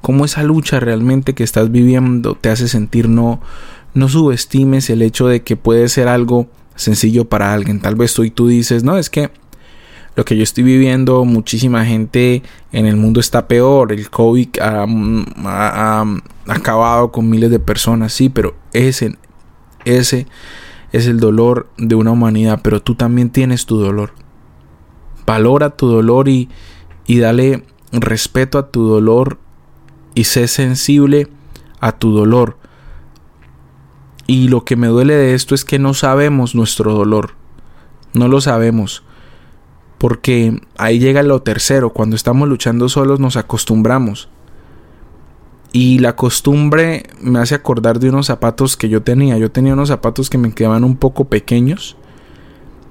cómo 0.00 0.24
esa 0.24 0.42
lucha 0.42 0.80
realmente 0.80 1.34
que 1.34 1.44
estás 1.44 1.70
viviendo 1.70 2.34
te 2.34 2.48
hace 2.48 2.68
sentir. 2.68 3.08
No, 3.08 3.40
no 3.94 4.08
subestimes 4.08 4.90
el 4.90 5.02
hecho 5.02 5.26
de 5.26 5.42
que 5.42 5.56
puede 5.56 5.88
ser 5.88 6.08
algo 6.08 6.48
sencillo 6.76 7.26
para 7.26 7.52
alguien. 7.52 7.80
Tal 7.80 7.96
vez 7.96 8.14
tú 8.14 8.24
y 8.24 8.30
tú 8.30 8.48
dices, 8.48 8.84
no, 8.84 8.96
es 8.96 9.10
que 9.10 9.30
lo 10.16 10.24
que 10.24 10.36
yo 10.36 10.42
estoy 10.42 10.64
viviendo, 10.64 11.24
muchísima 11.24 11.84
gente 11.84 12.42
en 12.72 12.86
el 12.86 12.96
mundo 12.96 13.20
está 13.20 13.46
peor, 13.46 13.92
el 13.92 14.10
COVID 14.10 14.48
ha, 14.60 14.86
ha, 15.44 16.04
acabado 16.48 17.12
con 17.12 17.30
miles 17.30 17.50
de 17.50 17.60
personas, 17.60 18.12
sí, 18.12 18.28
pero 18.28 18.54
ese, 18.72 19.16
ese 19.84 20.26
es 20.92 21.06
el 21.06 21.20
dolor 21.20 21.68
de 21.78 21.94
una 21.94 22.10
humanidad, 22.10 22.60
pero 22.62 22.82
tú 22.82 22.96
también 22.96 23.30
tienes 23.30 23.66
tu 23.66 23.78
dolor. 23.78 24.12
Valora 25.26 25.70
tu 25.70 25.86
dolor 25.86 26.28
y, 26.28 26.48
y 27.06 27.18
dale 27.18 27.62
respeto 27.92 28.58
a 28.58 28.70
tu 28.70 28.86
dolor 28.86 29.38
y 30.14 30.24
sé 30.24 30.48
sensible 30.48 31.28
a 31.80 31.92
tu 31.92 32.12
dolor. 32.12 32.56
Y 34.26 34.48
lo 34.48 34.64
que 34.64 34.76
me 34.76 34.86
duele 34.86 35.14
de 35.14 35.34
esto 35.34 35.54
es 35.54 35.64
que 35.64 35.78
no 35.78 35.92
sabemos 35.92 36.54
nuestro 36.54 36.94
dolor. 36.94 37.32
No 38.14 38.28
lo 38.28 38.40
sabemos. 38.40 39.02
Porque 39.98 40.60
ahí 40.78 40.98
llega 40.98 41.22
lo 41.22 41.42
tercero. 41.42 41.90
Cuando 41.90 42.16
estamos 42.16 42.48
luchando 42.48 42.88
solos 42.88 43.18
nos 43.18 43.36
acostumbramos. 43.36 44.28
Y 45.72 45.98
la 45.98 46.16
costumbre 46.16 47.04
me 47.20 47.38
hace 47.38 47.54
acordar 47.54 47.98
de 47.98 48.08
unos 48.08 48.26
zapatos 48.26 48.76
que 48.76 48.88
yo 48.88 49.02
tenía. 49.02 49.36
Yo 49.36 49.50
tenía 49.50 49.72
unos 49.72 49.88
zapatos 49.88 50.30
que 50.30 50.38
me 50.38 50.52
quedaban 50.52 50.84
un 50.84 50.96
poco 50.96 51.24
pequeños. 51.24 51.96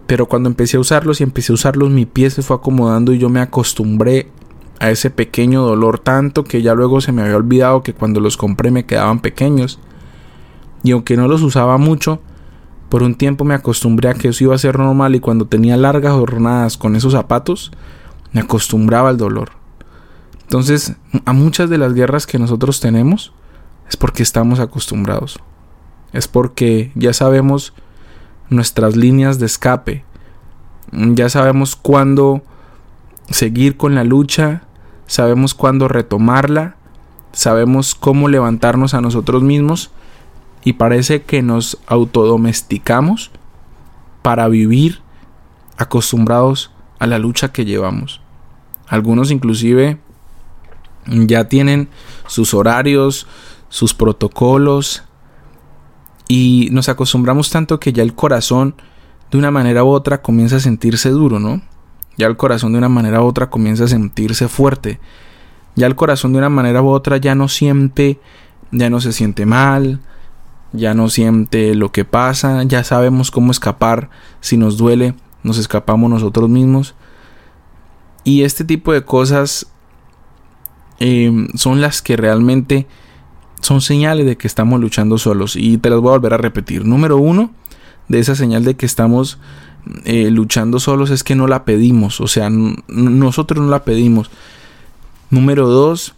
Pero 0.07 0.27
cuando 0.27 0.49
empecé 0.49 0.77
a 0.77 0.79
usarlos 0.79 1.21
y 1.21 1.23
empecé 1.23 1.51
a 1.51 1.55
usarlos, 1.55 1.89
mi 1.89 2.05
pie 2.05 2.29
se 2.31 2.41
fue 2.41 2.55
acomodando 2.55 3.13
y 3.13 3.17
yo 3.17 3.29
me 3.29 3.41
acostumbré 3.41 4.31
a 4.79 4.89
ese 4.89 5.09
pequeño 5.09 5.62
dolor 5.62 6.00
tanto 6.00 6.43
que 6.43 6.62
ya 6.62 6.74
luego 6.74 7.01
se 7.01 7.12
me 7.12 7.21
había 7.21 7.36
olvidado 7.36 7.83
que 7.83 7.93
cuando 7.93 8.19
los 8.19 8.38
compré 8.38 8.71
me 8.71 8.86
quedaban 8.86 9.19
pequeños. 9.19 9.79
Y 10.83 10.91
aunque 10.91 11.17
no 11.17 11.27
los 11.27 11.41
usaba 11.41 11.77
mucho, 11.77 12.21
por 12.88 13.03
un 13.03 13.15
tiempo 13.15 13.43
me 13.43 13.53
acostumbré 13.53 14.09
a 14.09 14.13
que 14.13 14.29
eso 14.29 14.43
iba 14.45 14.55
a 14.55 14.59
ser 14.59 14.79
normal 14.79 15.15
y 15.15 15.19
cuando 15.19 15.45
tenía 15.45 15.77
largas 15.77 16.13
jornadas 16.13 16.77
con 16.77 16.95
esos 16.95 17.13
zapatos, 17.13 17.71
me 18.31 18.41
acostumbraba 18.41 19.09
al 19.09 19.17
dolor. 19.17 19.51
Entonces, 20.41 20.95
a 21.25 21.33
muchas 21.33 21.69
de 21.69 21.77
las 21.77 21.93
guerras 21.93 22.25
que 22.25 22.39
nosotros 22.39 22.79
tenemos 22.79 23.33
es 23.88 23.98
porque 23.98 24.24
estamos 24.24 24.59
acostumbrados. 24.59 25.39
Es 26.13 26.27
porque 26.27 26.91
ya 26.95 27.13
sabemos 27.13 27.74
nuestras 28.50 28.95
líneas 28.95 29.39
de 29.39 29.45
escape. 29.45 30.05
Ya 30.91 31.29
sabemos 31.29 31.75
cuándo 31.75 32.41
seguir 33.29 33.77
con 33.77 33.93
la 33.93 34.03
lucha, 34.03 34.63
sabemos 35.09 35.55
cuándo 35.55 35.87
retomarla, 35.87 36.75
sabemos 37.31 37.95
cómo 37.95 38.27
levantarnos 38.27 38.93
a 38.93 39.01
nosotros 39.01 39.41
mismos 39.41 39.89
y 40.63 40.73
parece 40.73 41.23
que 41.23 41.41
nos 41.41 41.79
autodomesticamos 41.87 43.31
para 44.21 44.47
vivir 44.47 45.01
acostumbrados 45.77 46.71
a 46.99 47.07
la 47.07 47.17
lucha 47.17 47.51
que 47.51 47.65
llevamos. 47.65 48.21
Algunos 48.87 49.31
inclusive 49.31 49.99
ya 51.07 51.49
tienen 51.49 51.89
sus 52.27 52.53
horarios, 52.53 53.25
sus 53.67 53.95
protocolos 53.95 55.03
y 56.27 56.69
nos 56.71 56.87
acostumbramos 56.87 57.49
tanto 57.49 57.79
que 57.79 57.93
ya 57.93 58.03
el 58.03 58.13
corazón 58.13 58.75
de 59.31 59.39
una 59.39 59.49
manera 59.49 59.83
u 59.83 59.87
otra 59.87 60.21
comienza 60.21 60.57
a 60.57 60.59
sentirse 60.59 61.09
duro, 61.09 61.39
¿no? 61.39 61.63
Ya 62.19 62.27
el 62.27 62.35
corazón 62.35 62.73
de 62.73 62.79
una 62.79 62.89
manera 62.89 63.23
u 63.23 63.25
otra 63.25 63.49
comienza 63.49 63.85
a 63.85 63.88
sentirse 63.88 64.49
fuerte. 64.49 64.99
Ya 65.77 65.88
el 65.88 65.95
corazón 65.95 66.33
de 66.33 66.39
una 66.39 66.49
manera 66.49 66.81
u 66.81 66.89
otra 66.89 67.15
ya 67.15 67.33
no 67.33 67.47
siente, 67.47 68.19
ya 68.71 68.89
no 68.89 68.99
se 68.99 69.13
siente 69.13 69.45
mal, 69.45 70.01
ya 70.73 70.93
no 70.93 71.07
siente 71.09 71.73
lo 71.75 71.93
que 71.93 72.03
pasa, 72.03 72.63
ya 72.63 72.83
sabemos 72.83 73.31
cómo 73.31 73.51
escapar 73.51 74.09
si 74.41 74.57
nos 74.57 74.75
duele, 74.75 75.15
nos 75.43 75.57
escapamos 75.57 76.09
nosotros 76.09 76.49
mismos. 76.49 76.93
Y 78.25 78.43
este 78.43 78.65
tipo 78.65 78.91
de 78.91 79.05
cosas 79.05 79.67
em, 80.99 81.47
son 81.55 81.79
las 81.79 82.01
que 82.01 82.17
realmente 82.17 82.85
son 83.61 83.79
señales 83.79 84.25
de 84.25 84.35
que 84.35 84.47
estamos 84.47 84.81
luchando 84.81 85.17
solos. 85.17 85.55
Y 85.55 85.77
te 85.77 85.89
las 85.89 86.01
voy 86.01 86.09
a 86.09 86.17
volver 86.17 86.33
a 86.33 86.38
repetir. 86.38 86.83
Número 86.83 87.15
uno, 87.15 87.51
de 88.09 88.19
esa 88.19 88.35
señal 88.35 88.65
de 88.65 88.75
que 88.75 88.85
estamos 88.85 89.39
eh, 90.05 90.29
luchando 90.31 90.79
solos 90.79 91.09
es 91.09 91.24
que 91.24 91.36
no 91.36 91.48
la 91.48 91.65
pedimos. 91.65 92.21
O 92.21 92.27
sea, 92.27 92.50
nosotros 92.50 93.63
no 93.63 93.69
la 93.69 93.83
pedimos. 93.83 94.29
Número 95.29 95.67
dos, 95.67 96.15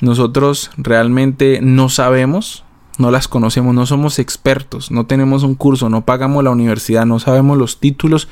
nosotros 0.00 0.70
realmente 0.76 1.60
no 1.62 1.88
sabemos 1.88 2.64
no 2.98 3.12
las 3.12 3.28
conocemos, 3.28 3.74
no 3.74 3.86
somos 3.86 4.18
expertos, 4.18 4.90
no 4.90 5.06
tenemos 5.06 5.44
un 5.44 5.54
curso, 5.54 5.88
no 5.88 6.04
pagamos 6.04 6.42
la 6.42 6.50
universidad, 6.50 7.06
no 7.06 7.20
sabemos 7.20 7.56
los 7.56 7.78
títulos 7.78 8.28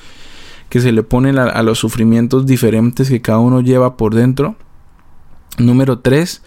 que 0.69 0.81
se 0.81 0.91
le 0.91 1.05
ponen 1.05 1.39
a, 1.39 1.63
los 1.63 1.79
sufrimientos 1.79 2.47
diferentes 2.47 3.09
que 3.09 3.23
cada 3.23 3.39
uno 3.39 3.61
lleva 3.61 3.97
por 3.97 4.15
dentro. 4.15 4.57
Número 5.59 6.01
3. 6.01 6.43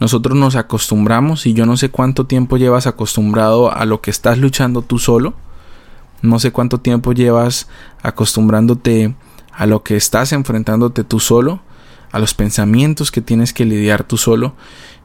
Nosotros 0.00 0.38
nos 0.38 0.56
acostumbramos 0.56 1.44
y 1.44 1.52
yo 1.52 1.66
no 1.66 1.76
sé 1.76 1.90
cuánto 1.90 2.24
tiempo 2.24 2.56
llevas 2.56 2.86
acostumbrado 2.86 3.70
a 3.70 3.84
lo 3.84 4.00
que 4.00 4.10
estás 4.10 4.38
luchando 4.38 4.80
tú 4.80 4.98
solo. 4.98 5.34
No 6.22 6.38
sé 6.38 6.50
cuánto 6.52 6.78
tiempo 6.78 7.12
llevas 7.12 7.68
acostumbrándote 8.02 9.14
a 9.52 9.66
lo 9.66 9.82
que 9.82 9.96
estás 9.96 10.32
enfrentándote 10.32 11.04
tú 11.04 11.20
solo, 11.20 11.60
a 12.10 12.18
los 12.18 12.34
pensamientos 12.34 13.10
que 13.10 13.20
tienes 13.20 13.52
que 13.52 13.64
lidiar 13.64 14.04
tú 14.04 14.16
solo. 14.16 14.54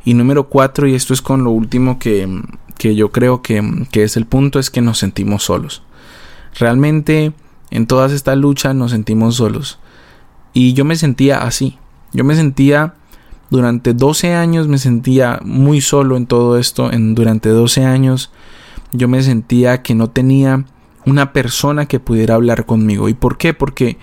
Y 0.05 0.13
número 0.13 0.49
cuatro, 0.49 0.87
y 0.87 0.95
esto 0.95 1.13
es 1.13 1.21
con 1.21 1.43
lo 1.43 1.51
último 1.51 1.99
que, 1.99 2.41
que 2.77 2.95
yo 2.95 3.11
creo 3.11 3.41
que, 3.41 3.85
que 3.91 4.03
es 4.03 4.17
el 4.17 4.25
punto, 4.25 4.59
es 4.59 4.69
que 4.69 4.81
nos 4.81 4.97
sentimos 4.97 5.43
solos. 5.43 5.83
Realmente 6.59 7.33
en 7.71 7.87
todas 7.87 8.11
estas 8.11 8.37
luchas 8.37 8.75
nos 8.75 8.91
sentimos 8.91 9.35
solos. 9.35 9.79
Y 10.53 10.73
yo 10.73 10.85
me 10.85 10.95
sentía 10.95 11.39
así. 11.39 11.77
Yo 12.11 12.23
me 12.23 12.35
sentía 12.35 12.93
durante 13.53 13.93
12 13.93 14.33
años 14.33 14.67
me 14.67 14.79
sentía 14.79 15.39
muy 15.43 15.79
solo 15.79 16.17
en 16.17 16.25
todo 16.25 16.57
esto. 16.57 16.91
En, 16.91 17.13
durante 17.13 17.49
12 17.49 17.85
años 17.85 18.31
yo 18.91 19.07
me 19.07 19.21
sentía 19.21 19.83
que 19.83 19.93
no 19.93 20.09
tenía 20.09 20.65
una 21.05 21.33
persona 21.33 21.85
que 21.85 21.99
pudiera 21.99 22.35
hablar 22.35 22.65
conmigo. 22.65 23.09
¿Y 23.09 23.13
por 23.13 23.37
qué? 23.37 23.53
Porque 23.53 23.97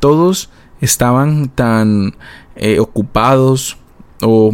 todos 0.00 0.50
estaban 0.80 1.48
tan 1.48 2.14
eh, 2.56 2.78
ocupados 2.78 3.78
o 4.22 4.50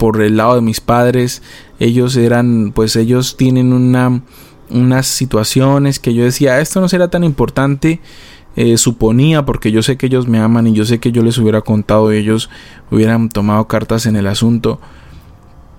por 0.00 0.22
el 0.22 0.38
lado 0.38 0.54
de 0.54 0.62
mis 0.62 0.80
padres, 0.80 1.42
ellos 1.78 2.16
eran, 2.16 2.72
pues 2.74 2.96
ellos 2.96 3.36
tienen 3.36 3.74
una, 3.74 4.22
unas 4.70 5.06
situaciones 5.06 5.98
que 5.98 6.14
yo 6.14 6.24
decía, 6.24 6.58
esto 6.60 6.80
no 6.80 6.88
será 6.88 7.08
tan 7.08 7.22
importante, 7.22 8.00
eh, 8.56 8.78
suponía, 8.78 9.44
porque 9.44 9.70
yo 9.70 9.82
sé 9.82 9.98
que 9.98 10.06
ellos 10.06 10.26
me 10.26 10.38
aman 10.38 10.66
y 10.66 10.72
yo 10.72 10.86
sé 10.86 11.00
que 11.00 11.12
yo 11.12 11.22
les 11.22 11.36
hubiera 11.36 11.60
contado 11.60 12.12
y 12.12 12.16
ellos 12.16 12.48
hubieran 12.90 13.28
tomado 13.28 13.68
cartas 13.68 14.06
en 14.06 14.16
el 14.16 14.26
asunto. 14.26 14.80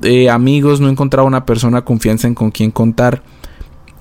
Eh, 0.03 0.29
amigos, 0.29 0.81
no 0.81 0.89
encontraba 0.89 1.27
una 1.27 1.45
persona 1.45 1.83
confianza 1.83 2.27
en 2.27 2.35
con 2.35 2.51
quien 2.51 2.69
contar. 2.69 3.23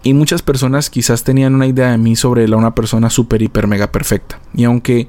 Y 0.02 0.14
muchas 0.14 0.42
personas 0.42 0.88
quizás 0.88 1.24
tenían 1.24 1.54
una 1.54 1.66
idea 1.66 1.90
de 1.90 1.98
mí 1.98 2.16
sobre 2.16 2.48
la 2.48 2.56
una 2.56 2.74
persona 2.74 3.10
súper, 3.10 3.42
hiper, 3.42 3.66
mega 3.66 3.92
perfecta. 3.92 4.40
Y 4.54 4.64
aunque 4.64 5.08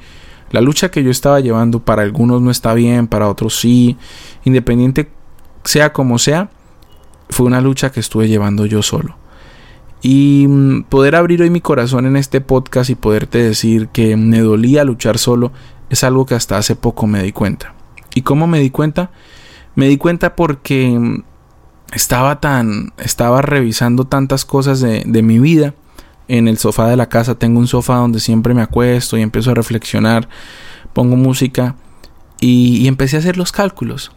la 0.51 0.59
lucha 0.59 0.91
que 0.91 1.03
yo 1.03 1.11
estaba 1.11 1.39
llevando 1.39 1.79
para 1.79 2.01
algunos 2.01 2.41
no 2.41 2.51
está 2.51 2.73
bien, 2.73 3.07
para 3.07 3.29
otros 3.29 3.57
sí. 3.57 3.97
Independiente 4.43 5.09
sea 5.63 5.93
como 5.93 6.19
sea, 6.19 6.49
fue 7.29 7.45
una 7.45 7.61
lucha 7.61 7.91
que 7.91 8.01
estuve 8.01 8.27
llevando 8.27 8.65
yo 8.65 8.81
solo. 8.81 9.15
Y 10.01 10.45
mm, 10.47 10.83
poder 10.83 11.15
abrir 11.15 11.41
hoy 11.41 11.49
mi 11.49 11.61
corazón 11.61 12.05
en 12.05 12.17
este 12.17 12.41
podcast 12.41 12.89
y 12.89 12.95
poderte 12.95 13.37
decir 13.37 13.87
que 13.89 14.17
me 14.17 14.39
dolía 14.39 14.83
luchar 14.83 15.17
solo 15.17 15.51
es 15.89 16.03
algo 16.03 16.25
que 16.25 16.35
hasta 16.35 16.57
hace 16.57 16.75
poco 16.75 17.07
me 17.07 17.23
di 17.23 17.31
cuenta. 17.31 17.75
¿Y 18.13 18.23
cómo 18.23 18.47
me 18.47 18.59
di 18.59 18.71
cuenta? 18.71 19.11
Me 19.75 19.87
di 19.87 19.97
cuenta 19.97 20.35
porque 20.35 20.89
mm, 20.99 21.23
estaba 21.91 22.39
tan, 22.39 22.93
estaba 22.97 23.41
revisando 23.41 24.05
tantas 24.05 24.45
cosas 24.45 24.79
de, 24.79 25.03
de 25.05 25.21
mi 25.21 25.39
vida 25.39 25.73
en 26.27 26.47
el 26.47 26.57
sofá 26.57 26.87
de 26.87 26.95
la 26.95 27.09
casa. 27.09 27.35
Tengo 27.35 27.59
un 27.59 27.67
sofá 27.67 27.95
donde 27.95 28.19
siempre 28.19 28.53
me 28.53 28.61
acuesto 28.61 29.17
y 29.17 29.21
empiezo 29.21 29.51
a 29.51 29.55
reflexionar, 29.55 30.29
pongo 30.93 31.15
música 31.15 31.75
y, 32.41 32.87
empecé 32.87 33.15
a 33.15 33.19
hacer 33.19 33.37
los 33.37 33.51
cálculos. 33.51 34.11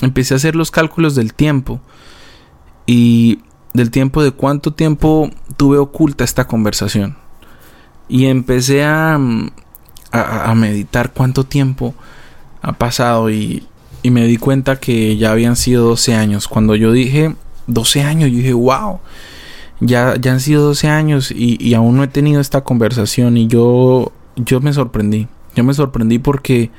Empecé 0.00 0.34
a 0.34 0.38
hacer 0.38 0.56
los 0.56 0.70
cálculos 0.70 1.14
del 1.14 1.34
tiempo 1.34 1.80
y 2.86 3.40
del 3.74 3.90
tiempo 3.90 4.22
de 4.22 4.30
cuánto 4.30 4.72
tiempo 4.72 5.30
tuve 5.56 5.78
oculta 5.78 6.24
esta 6.24 6.46
conversación. 6.46 7.16
Y 8.08 8.26
empecé 8.26 8.84
a, 8.84 9.18
a, 10.12 10.54
meditar 10.54 11.12
cuánto 11.12 11.44
tiempo 11.44 11.94
ha 12.62 12.72
pasado 12.72 13.30
y, 13.30 13.66
y, 14.06 14.10
me 14.10 14.26
di 14.26 14.36
cuenta 14.36 14.76
que 14.76 15.16
ya 15.16 15.32
habían 15.32 15.56
sido 15.56 15.88
12 15.88 16.14
años. 16.14 16.48
Cuando 16.48 16.74
yo 16.74 16.92
dije 16.92 17.34
12 17.66 18.02
años, 18.02 18.30
yo 18.30 18.36
dije, 18.36 18.52
wow, 18.52 19.00
ya, 19.80 20.16
ya 20.16 20.32
han 20.32 20.40
sido 20.40 20.62
12 20.62 20.88
años 20.88 21.30
y, 21.30 21.74
aún 21.74 21.96
no 21.96 22.04
he 22.04 22.08
tenido 22.08 22.40
esta 22.40 22.62
conversación 22.62 23.36
y 23.36 23.46
yo, 23.46 24.12
yo 24.36 24.60
me 24.60 24.72
sorprendí. 24.72 25.28
Yo 25.54 25.64
me 25.64 25.74
sorprendí 25.74 26.18
porque, 26.18 26.70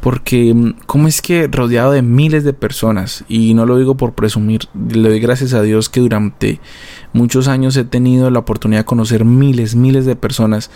porque, 0.00 0.74
¿cómo 0.86 1.08
es 1.08 1.22
que 1.22 1.48
rodeado 1.48 1.92
de 1.92 2.02
miles 2.02 2.44
de 2.44 2.52
personas, 2.52 3.24
y 3.28 3.54
no 3.54 3.66
lo 3.66 3.78
digo 3.78 3.96
por 3.96 4.12
presumir, 4.12 4.62
le 4.74 5.08
doy 5.08 5.20
gracias 5.20 5.52
a 5.54 5.62
Dios 5.62 5.88
que 5.88 6.00
durante 6.00 6.60
muchos 7.12 7.48
años 7.48 7.76
he 7.76 7.84
tenido 7.84 8.30
la 8.30 8.40
oportunidad 8.40 8.80
de 8.80 8.84
conocer 8.84 9.24
miles, 9.24 9.74
miles 9.74 10.06
de 10.06 10.16
personas, 10.16 10.70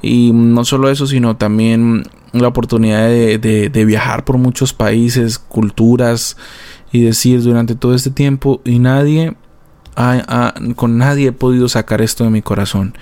y 0.00 0.32
no 0.32 0.64
solo 0.64 0.90
eso, 0.90 1.06
sino 1.06 1.36
también 1.36 2.04
la 2.32 2.48
oportunidad 2.48 3.08
de, 3.08 3.84
viajar 3.86 4.24
por 4.24 4.38
muchos 4.38 4.72
países, 4.72 5.38
culturas, 5.38 6.36
y 6.92 7.02
decir 7.02 7.42
durante 7.42 7.74
todo 7.74 7.94
este 7.94 8.10
tiempo, 8.10 8.60
y 8.64 8.78
nadie 8.78 9.34
con 10.76 10.96
nadie 10.96 11.28
he 11.28 11.32
podido 11.32 11.68
sacar 11.68 12.00
esto 12.00 12.24
de 12.24 12.30
mi 12.30 12.42
corazón. 12.42 12.94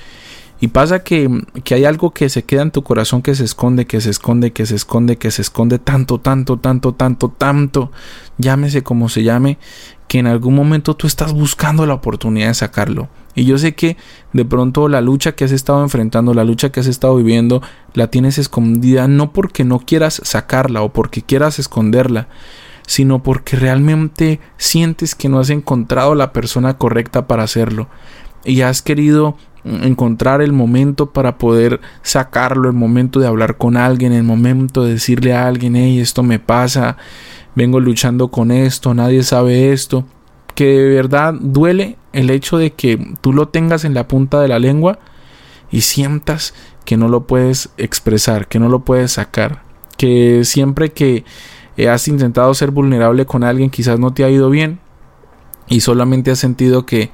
Y 0.61 0.69
pasa 0.69 1.03
que, 1.03 1.43
que, 1.65 1.75
hay 1.75 1.87
algo 1.87 2.11
que 2.11 2.29
se 2.29 2.43
queda 2.43 2.63
en 2.63 2.71
tu 2.71 2.83
corazón 2.83 3.23
que 3.23 3.35
se 3.35 3.45
esconde, 3.45 3.87
que 3.87 4.01
se 4.03 4.11
esconde, 4.11 4.53
que 4.53 4.67
se 4.67 4.75
esconde, 4.75 5.17
que 5.17 5.31
se 5.31 5.41
esconde 5.41 5.79
tanto, 5.79 6.21
tanto, 6.21 6.59
tanto, 6.59 6.93
tanto, 6.93 7.31
tanto, 7.31 7.91
llámese 8.37 8.83
como 8.83 9.09
se 9.09 9.23
llame, 9.23 9.59
que 10.07 10.19
en 10.19 10.27
algún 10.27 10.55
momento 10.55 10.95
tú 10.97 11.07
estás 11.07 11.33
buscando 11.33 11.87
la 11.87 11.95
oportunidad 11.95 12.49
de 12.49 12.55
sacarlo. 12.55 13.09
Y 13.35 13.47
yo 13.47 13.57
sé 13.57 13.75
que 13.75 13.97
de 14.35 14.45
pronto 14.45 14.89
la 14.89 15.01
lucha 15.01 15.33
que 15.33 15.45
has 15.45 15.53
estado 15.53 15.83
enfrentando, 15.83 16.35
la 16.35 16.45
lucha 16.45 16.71
que 16.71 16.81
has 16.81 16.87
estado 16.87 17.17
viviendo, 17.17 17.63
la 17.95 18.09
tienes 18.09 18.37
escondida 18.37 19.09
no 19.09 19.33
porque 19.33 19.65
no 19.65 19.79
quieras 19.79 20.21
sacarla 20.25 20.83
o 20.83 20.93
porque 20.93 21.23
quieras 21.23 21.59
esconderla, 21.59 22.29
sino 22.87 23.23
porque 23.23 23.57
realmente 23.57 24.41
sientes 24.59 25.15
que 25.15 25.31
no 25.31 25.39
has 25.39 25.49
encontrado 25.49 26.15
la 26.15 26.35
persona 26.35 26.77
correcta 26.77 27.27
para 27.27 27.45
hacerlo 27.45 27.89
y 28.45 28.63
has 28.63 28.83
querido 28.83 29.37
encontrar 29.65 30.41
el 30.41 30.53
momento 30.53 31.11
para 31.11 31.39
poder 31.39 31.81
sacarlo, 32.03 32.69
el 32.69 32.75
momento 32.75 33.21
de 33.21 33.27
hablar 33.27 33.57
con 33.57 33.77
alguien, 33.77 34.13
el 34.13 34.23
momento 34.23 34.85
de 34.85 34.95
decirle 34.95 35.35
a 35.35 35.47
alguien, 35.47 35.77
hey, 35.77 36.01
esto 36.01 36.23
me 36.23 36.39
pasa, 36.39 36.97
vengo 37.55 37.81
luchando 37.81 38.29
con 38.29 38.51
esto, 38.51 38.95
nadie 38.95 39.23
sabe 39.23 39.73
esto, 39.73 40.05
que 40.55 40.65
de 40.65 40.95
verdad 40.95 41.35
duele 41.39 41.97
el 42.13 42.31
hecho 42.31 42.59
de 42.59 42.73
que 42.73 43.15
tú 43.21 43.33
lo 43.33 43.49
tengas 43.49 43.85
en 43.85 43.95
la 43.95 44.09
punta 44.09 44.41
de 44.41 44.49
la 44.49 44.59
lengua 44.59 44.99
y 45.71 45.83
sientas 45.83 46.55
que 46.85 46.97
no 46.97 47.09
lo 47.09 47.27
puedes 47.27 47.71
expresar, 47.77 48.49
que 48.49 48.59
no 48.59 48.69
lo 48.69 48.81
puedes 48.81 49.13
sacar, 49.13 49.63
que 49.97 50.45
siempre 50.45 50.93
que 50.93 51.25
has 51.89 52.09
intentado 52.09 52.53
ser 52.55 52.71
vulnerable 52.73 53.27
con 53.27 53.45
alguien 53.45 53.71
quizás 53.71 53.99
no 53.99 54.13
te 54.13 54.25
ha 54.25 54.31
ido 54.31 54.51
bien 54.51 54.81
y 55.69 55.81
solamente 55.81 56.31
has 56.31 56.39
sentido 56.39 56.85
que, 56.85 57.11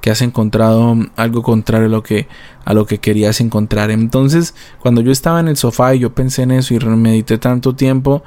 que 0.00 0.10
has 0.10 0.22
encontrado 0.22 0.96
algo 1.16 1.42
contrario 1.42 1.86
a 1.86 1.90
lo 1.90 2.02
que 2.02 2.28
a 2.64 2.74
lo 2.74 2.86
que 2.86 2.98
querías 2.98 3.40
encontrar. 3.40 3.90
Entonces 3.90 4.54
cuando 4.78 5.00
yo 5.00 5.12
estaba 5.12 5.40
en 5.40 5.48
el 5.48 5.56
sofá 5.56 5.94
y 5.94 6.00
yo 6.00 6.14
pensé 6.14 6.42
en 6.42 6.52
eso 6.52 6.74
y 6.74 6.78
medité 6.78 7.38
tanto 7.38 7.74
tiempo 7.74 8.22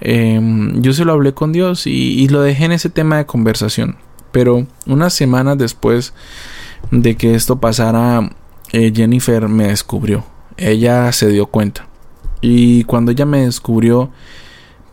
em, 0.00 0.80
yo 0.82 0.92
se 0.92 1.04
lo 1.04 1.12
hablé 1.12 1.34
con 1.34 1.52
Dios 1.52 1.86
y, 1.86 2.28
lo 2.28 2.42
dejé 2.42 2.64
en 2.64 2.72
ese 2.72 2.90
tema 2.90 3.16
de 3.16 3.26
conversación. 3.26 3.96
Pero 4.32 4.66
unas 4.86 5.14
semanas 5.14 5.58
después 5.58 6.12
de 6.90 7.16
que 7.16 7.34
esto 7.34 7.58
pasara 7.60 8.30
eh, 8.72 8.92
Jennifer 8.94 9.48
me 9.48 9.68
descubrió. 9.68 10.24
Ella 10.56 11.12
se 11.12 11.28
dio 11.28 11.46
cuenta. 11.46 11.86
Y 12.40 12.84
cuando 12.84 13.12
ella 13.12 13.24
me 13.24 13.44
descubrió 13.44 14.10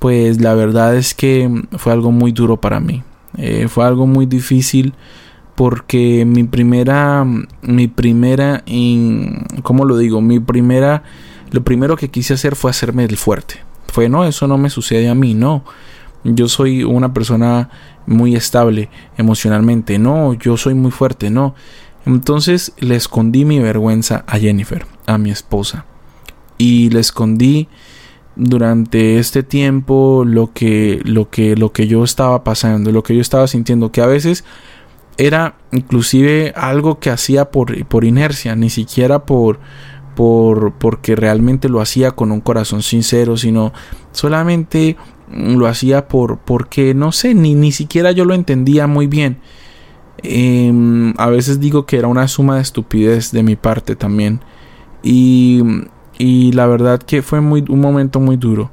pues 0.04 0.42
la 0.42 0.54
verdad 0.54 0.98
es 0.98 1.14
que 1.14 1.50
fue 1.78 1.94
algo 1.94 2.12
muy 2.12 2.34
duro 2.34 2.60
para 2.60 2.82
mí. 2.82 3.04
Eh, 3.38 3.70
fue 3.70 3.86
algo 3.86 4.06
muy 4.06 4.26
difícil 4.26 4.94
porque 5.56 6.26
mi 6.26 6.44
primera, 6.44 7.26
mi 7.62 7.88
primera, 7.88 8.64
¿cómo 9.62 9.86
lo 9.86 9.98
digo? 9.98 10.22
Mi 10.22 10.40
primera, 10.40 11.04
lo 11.52 11.64
primero 11.64 11.96
que 11.96 12.10
quise 12.10 12.34
hacer 12.34 12.56
fue 12.56 12.72
hacerme 12.72 13.06
el 13.06 13.18
fuerte. 13.18 13.56
Fue, 13.88 14.10
no, 14.10 14.26
eso 14.26 14.48
no 14.48 14.58
me 14.58 14.70
sucede 14.70 15.10
a 15.10 15.16
mí, 15.16 15.34
no. 15.36 15.64
Yo 16.24 16.48
soy 16.48 16.84
una 16.84 17.14
persona 17.14 17.70
muy 18.08 18.36
estable 18.36 18.90
emocionalmente, 19.18 20.00
no, 20.00 20.34
yo 20.34 20.58
soy 20.58 20.74
muy 20.74 20.92
fuerte, 20.92 21.30
no. 21.30 21.54
Entonces 22.06 22.74
le 22.80 22.96
escondí 22.96 23.46
mi 23.46 23.60
vergüenza 23.60 24.24
a 24.28 24.40
Jennifer, 24.40 24.86
a 25.06 25.18
mi 25.18 25.30
esposa. 25.30 25.86
Y 26.58 26.90
le 26.90 27.00
escondí 27.00 27.68
durante 28.36 29.20
este 29.20 29.44
tiempo 29.44 30.24
lo 30.26 30.52
que 30.54 31.02
lo 31.06 31.30
que 31.30 31.56
lo 31.56 31.72
que 31.72 31.88
yo 31.88 32.04
estaba 32.04 32.44
pasando, 32.44 32.92
lo 32.92 33.04
que 33.04 33.16
yo 33.16 33.22
estaba 33.22 33.48
sintiendo, 33.48 33.92
que 33.92 34.02
a 34.02 34.08
veces 34.08 34.44
era 35.18 35.58
inclusive 35.72 36.54
algo 36.56 37.00
que 37.00 37.10
hacía 37.10 37.52
por, 37.52 37.86
por 37.86 38.04
inercia, 38.04 38.56
ni 38.56 38.70
siquiera 38.70 39.26
por 39.26 39.60
por 40.16 40.74
porque 40.74 41.16
realmente 41.16 41.70
lo 41.70 41.82
hacía 41.82 42.12
con 42.12 42.32
un 42.32 42.40
corazón 42.40 42.84
sincero, 42.84 43.36
sino 43.36 43.74
solamente 44.12 44.96
lo 45.32 45.66
hacía 45.66 46.08
por 46.08 46.38
porque 46.38 46.94
no 46.94 47.12
sé, 47.12 47.34
ni 47.34 47.56
ni 47.56 47.72
siquiera 47.72 48.12
yo 48.12 48.26
lo 48.26 48.36
entendía 48.36 48.86
muy 48.88 49.08
bien. 49.08 49.40
Em, 50.22 51.14
a 51.18 51.28
veces 51.30 51.60
digo 51.60 51.86
que 51.86 51.98
era 51.98 52.08
una 52.08 52.28
suma 52.28 52.58
de 52.58 52.62
estupidez 52.62 53.32
de 53.32 53.44
mi 53.44 53.56
parte 53.56 53.96
también. 53.96 54.42
Y 55.02 55.64
y 56.18 56.52
la 56.52 56.68
verdad 56.68 57.02
que 57.02 57.22
fue 57.22 57.42
muy, 57.42 57.66
un 57.70 57.80
momento 57.80 58.20
muy 58.20 58.38
duro. 58.38 58.72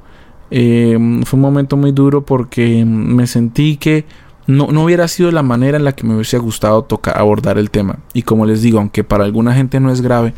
Eh, 0.51 0.99
fue 1.25 1.37
un 1.37 1.43
momento 1.43 1.77
muy 1.77 1.93
duro 1.93 2.25
porque 2.25 2.85
me 2.85 3.27
sentí 3.27 3.77
que 3.77 4.05
no, 4.51 4.69
no, 4.69 4.85
hubiera 4.85 5.07
sido 5.09 5.31
la 5.31 5.43
manera 5.43 5.77
en 5.77 5.85
la 5.85 5.93
que 5.93 6.05
me 6.05 6.15
hubiese 6.15 6.39
gustado 6.39 6.83
tocar, 6.83 7.19
abordar 7.19 7.59
el 7.59 7.71
tema. 7.71 8.01
Y 8.13 8.23
como 8.23 8.47
les 8.47 8.63
digo, 8.63 8.79
aunque 8.79 9.05
para 9.05 9.25
alguna 9.25 9.55
gente 9.55 9.81
no 9.81 9.93
es 9.93 10.01
grave, 10.01 10.35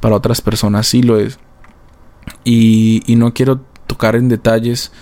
para 0.00 0.16
otras 0.16 0.40
personas 0.40 0.86
sí 0.86 1.02
lo 1.02 1.18
es. 1.18 1.38
Y, 2.44 3.02
y 3.06 3.16
no 3.16 3.32
quiero 3.32 3.60
tocar 3.86 4.16
en 4.16 4.28
detalles 4.28 4.92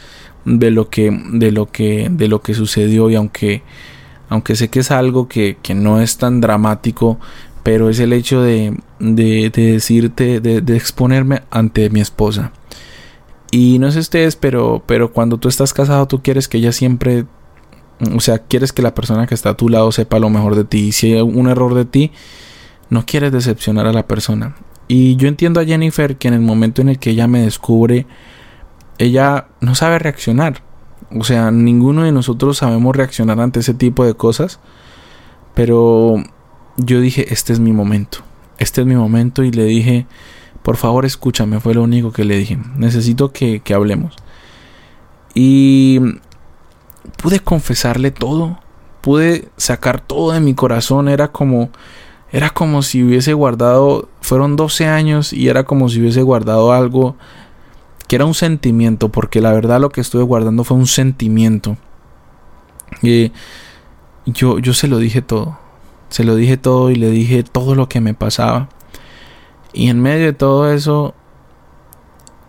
de 0.45 0.71
lo 0.71 0.91
que, 0.91 1.11
de 1.33 1.53
lo 1.53 1.71
que, 1.71 2.09
de 2.11 2.29
lo 2.29 2.43
que 2.43 2.55
sucedió. 2.55 3.11
Y 3.11 3.15
aunque, 3.15 3.63
aunque 4.29 4.57
sé 4.57 4.69
que 4.69 4.81
es 4.81 4.91
algo 4.91 5.29
que, 5.29 5.57
que 5.63 5.75
no 5.75 6.01
es 6.01 6.19
tan 6.19 6.41
dramático, 6.41 7.19
pero 7.63 7.89
es 7.89 7.99
el 7.99 8.13
hecho 8.13 8.43
de, 8.43 8.77
de, 9.01 9.51
decirte, 9.51 10.41
de, 10.41 10.61
de, 10.61 10.77
exponerme 10.77 11.43
ante 11.51 11.89
mi 11.91 12.01
esposa. 12.01 12.53
Y 13.51 13.79
no 13.79 13.91
sé 13.91 14.01
ustedes, 14.01 14.37
pero, 14.37 14.83
pero 14.87 15.13
cuando 15.13 15.39
tú 15.39 15.49
estás 15.49 15.73
casado, 15.73 16.07
tú 16.07 16.23
quieres 16.23 16.47
que 16.47 16.59
ella 16.59 16.73
siempre, 16.73 17.25
o 18.15 18.21
sea, 18.21 18.39
quieres 18.39 18.73
que 18.73 18.83
la 18.83 18.95
persona 18.95 19.27
que 19.27 19.35
está 19.35 19.51
a 19.51 19.57
tu 19.57 19.69
lado 19.69 19.93
sepa 19.93 20.19
lo 20.19 20.31
mejor 20.31 20.57
de 20.57 20.65
ti. 20.65 20.89
Y 20.89 20.93
si 20.93 21.13
hay 21.15 21.21
un 21.21 21.49
error 21.49 21.75
de 21.75 21.85
ti, 21.85 22.11
no 22.91 23.07
quieres 23.07 23.33
decepcionar 23.33 23.87
a 23.87 23.93
la 23.93 24.07
persona. 24.07 24.57
Y 24.89 25.17
yo 25.17 25.29
entiendo 25.29 25.61
a 25.61 25.65
Jennifer 25.65 26.17
que 26.17 26.29
en 26.29 26.35
el 26.35 26.41
momento 26.41 26.83
en 26.83 26.89
el 26.89 26.99
que 26.99 27.11
ella 27.11 27.27
me 27.27 27.43
descubre, 27.43 28.07
ella 28.99 29.47
no 29.61 29.75
sabe 29.75 29.99
reaccionar. 29.99 30.63
O 31.11 31.25
sea, 31.25 31.51
ninguno 31.51 32.03
de 32.03 32.13
nosotros 32.13 32.59
sabemos 32.59 32.97
reaccionar 32.97 33.41
ante 33.41 33.61
ese 33.61 33.75
tipo 33.75 34.05
de 34.05 34.15
cosas. 34.15 34.61
Pero 35.55 36.17
yo 36.77 37.01
dije, 37.01 37.33
este 37.33 37.53
es 37.53 37.61
mi 37.61 37.73
momento, 37.73 38.19
este 38.59 38.81
es 38.81 38.87
mi 38.87 38.97
momento 38.97 39.45
y 39.45 39.53
le 39.53 39.65
dije, 39.65 40.07
por 40.63 40.77
favor 40.77 41.05
escúchame, 41.05 41.61
fue 41.61 41.75
lo 41.75 41.83
único 41.83 42.13
que 42.13 42.25
le 42.25 42.37
dije, 42.37 42.59
necesito 42.77 43.33
que, 43.33 43.61
que 43.61 43.75
hablemos. 43.75 44.17
Y 45.35 46.01
pude 47.23 47.41
confesarle 47.41 48.11
todo, 48.11 48.59
pude 49.01 49.49
sacar 49.57 50.01
todo 50.01 50.33
de 50.33 50.41
mi 50.41 50.55
corazón, 50.55 51.09
era 51.09 51.29
como, 51.29 51.71
era 52.33 52.51
como 52.51 52.83
si 52.83 53.03
hubiese 53.03 53.33
guardado, 53.33 54.09
fueron 54.21 54.57
12 54.57 54.87
años 54.87 55.33
y 55.33 55.49
era 55.49 55.65
como 55.65 55.89
si 55.89 56.01
hubiese 56.01 56.23
guardado 56.23 56.73
algo 56.73 57.17
que 58.09 58.17
era 58.17 58.25
un 58.25 58.35
sentimiento, 58.35 59.09
porque 59.09 59.41
la 59.41 59.53
verdad 59.53 59.81
lo 59.81 59.91
que 59.91 60.01
estuve 60.01 60.23
guardando 60.23 60.65
fue 60.65 60.77
un 60.77 60.87
sentimiento. 60.87 61.77
Y 63.03 63.33
yo, 64.27 64.59
yo 64.59 64.75
se 64.75 64.89
lo 64.89 64.99
dije 64.99 65.23
todo. 65.23 65.59
Se 66.11 66.25
lo 66.25 66.37
dije 66.37 66.57
todo 66.57 66.91
y 66.91 66.97
le 66.97 67.11
dije 67.11 67.43
todo 67.43 67.75
lo 67.75 67.89
que 67.89 68.01
me 68.01 68.15
pasaba. 68.15 68.69
Y 69.73 69.89
en 69.89 70.01
medio 70.01 70.27
de 70.27 70.33
todo 70.33 70.71
eso, 70.71 71.15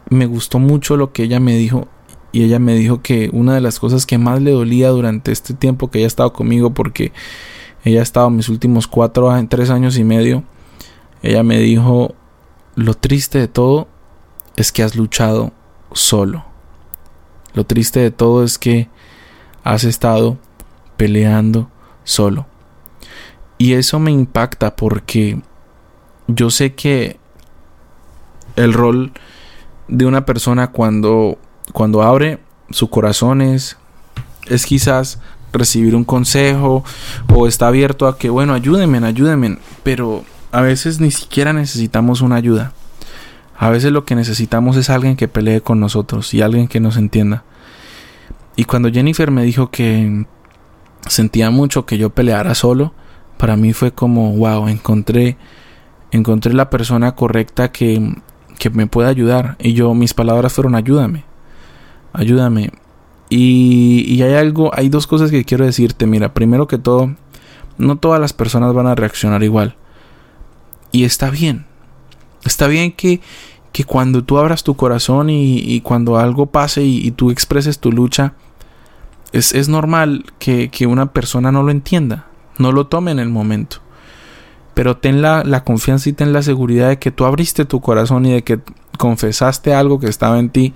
me 0.10 0.26
gustó 0.26 0.60
mucho 0.60 0.98
lo 0.98 1.12
que 1.12 1.24
ella 1.24 1.40
me 1.40 1.56
dijo. 1.56 1.88
Y 2.36 2.44
ella 2.44 2.60
me 2.60 2.76
dijo 2.76 3.02
que 3.02 3.30
una 3.32 3.56
de 3.56 3.62
las 3.62 3.80
cosas 3.80 4.06
que 4.06 4.18
más 4.18 4.42
le 4.42 4.52
dolía 4.52 4.90
durante 4.90 5.32
este 5.32 5.54
tiempo 5.54 5.90
que 5.90 6.00
ella 6.00 6.08
ha 6.08 6.08
estado 6.08 6.34
conmigo, 6.34 6.74
porque 6.74 7.14
ella 7.86 8.02
ha 8.02 8.04
estado 8.04 8.30
mis 8.30 8.50
últimos 8.50 8.88
cuatro, 8.88 9.34
tres 9.48 9.70
años 9.70 9.98
y 9.98 10.04
medio, 10.04 10.44
ella 11.24 11.44
me 11.44 11.60
dijo, 11.60 12.14
lo 12.76 12.94
triste 12.94 13.38
de 13.40 13.48
todo 13.48 13.88
es 14.58 14.74
que 14.74 14.84
has 14.84 14.98
luchado 14.98 15.54
solo. 15.94 16.44
Lo 17.54 17.66
triste 17.66 18.02
de 18.02 18.12
todo 18.12 18.44
es 18.44 18.60
que 18.60 18.90
has 19.64 19.86
estado 19.86 20.38
peleando 20.98 21.70
solo. 22.04 22.48
Y 23.58 23.76
eso 23.76 23.98
me 23.98 24.12
impacta 24.12 24.76
porque 24.76 25.42
yo 26.28 26.50
sé 26.50 26.76
que 26.76 27.18
el 28.58 28.74
rol 28.74 29.14
de 29.88 30.06
una 30.06 30.26
persona 30.26 30.72
cuando, 30.72 31.38
cuando 31.74 32.02
abre 32.04 32.40
su 32.70 32.90
corazón 32.90 33.42
es, 33.42 33.78
quizás 34.66 35.20
recibir 35.54 35.96
un 35.96 36.04
consejo 36.04 36.84
o 37.34 37.48
está 37.48 37.68
abierto 37.68 38.08
a 38.08 38.18
que, 38.18 38.30
bueno, 38.30 38.54
ayúdenme, 38.54 38.98
ayúdenme, 39.06 39.58
pero 39.84 40.24
a 40.52 40.62
veces 40.62 41.00
ni 41.00 41.12
siquiera 41.12 41.54
necesitamos 41.54 42.22
una 42.22 42.36
ayuda. 42.36 42.74
A 43.58 43.70
veces 43.70 43.92
lo 43.92 44.04
que 44.04 44.16
necesitamos 44.16 44.76
es 44.76 44.90
alguien 44.90 45.16
que 45.16 45.28
pelee 45.28 45.62
con 45.62 45.80
nosotros 45.80 46.34
y 46.34 46.42
alguien 46.42 46.68
que 46.68 46.82
nos 46.82 46.98
entienda. 46.98 47.44
Y 48.58 48.66
cuando 48.66 48.92
Jennifer 48.92 49.32
me 49.32 49.44
dijo 49.44 49.70
que 49.70 50.26
sentía 51.08 51.50
mucho 51.52 51.86
que 51.86 51.98
yo 51.98 52.10
peleara 52.10 52.56
solo, 52.56 52.94
para 53.38 53.58
mí 53.58 53.74
fue 53.74 53.92
como, 53.92 54.32
wow, 54.32 54.68
encontré, 54.68 55.38
encontré 56.12 56.54
la 56.54 56.70
persona 56.70 57.16
correcta 57.16 57.72
que, 57.72 58.16
que 58.58 58.70
me 58.70 58.88
puede 58.88 59.10
ayudar. 59.10 59.56
Y 59.60 59.74
yo, 59.74 59.94
mis 59.94 60.14
palabras 60.14 60.54
fueron, 60.54 60.76
ayúdame, 60.76 61.25
ayúdame. 62.18 62.72
Y, 63.30 64.06
y 64.08 64.22
hay 64.22 64.34
algo, 64.34 64.72
hay 64.74 64.90
dos 64.90 65.08
cosas 65.08 65.32
que 65.32 65.46
quiero 65.46 65.66
decirte. 65.66 66.06
Mira, 66.06 66.34
primero 66.34 66.68
que 66.68 66.78
todo, 66.78 67.16
no 67.78 67.98
todas 67.98 68.20
las 68.20 68.34
personas 68.34 68.74
van 68.74 68.88
a 68.88 68.96
reaccionar 68.96 69.44
igual. 69.44 69.76
Y 70.92 71.04
está 71.04 71.30
bien, 71.30 71.66
Está 72.46 72.68
bien 72.68 72.92
que, 72.92 73.22
que 73.72 73.84
cuando 73.84 74.24
tú 74.24 74.38
abras 74.38 74.64
tu 74.64 74.76
corazón 74.76 75.30
y, 75.30 75.82
cuando 75.82 76.18
algo 76.18 76.46
pase 76.46 76.84
y, 76.84 77.12
tú 77.12 77.32
expreses 77.32 77.80
tu 77.80 77.92
lucha, 77.92 78.34
es, 79.34 79.54
es 79.54 79.68
normal 79.68 80.26
que, 80.38 80.70
que, 80.70 80.86
una 80.86 81.12
persona 81.12 81.52
no 81.52 81.64
lo 81.64 81.72
entienda, 81.72 82.28
no 82.60 82.72
lo 82.72 82.86
tome 82.86 83.12
en 83.12 83.20
el 83.20 83.30
momento. 83.30 83.78
Pero 84.76 84.98
ten 84.98 85.22
la, 85.22 85.44
la 85.44 85.64
confianza 85.64 86.10
y 86.10 86.14
ten 86.14 86.34
la 86.34 86.44
seguridad 86.44 86.90
de 86.90 87.00
que 87.00 87.12
tú 87.12 87.26
abriste 87.26 87.66
tu 87.66 87.82
corazón 87.82 88.26
y 88.26 88.34
de 88.34 88.44
que 88.44 88.60
confesaste 89.00 89.74
algo 89.74 90.00
que 90.00 90.08
estaba 90.08 90.38
en 90.38 90.50
ti 90.50 90.74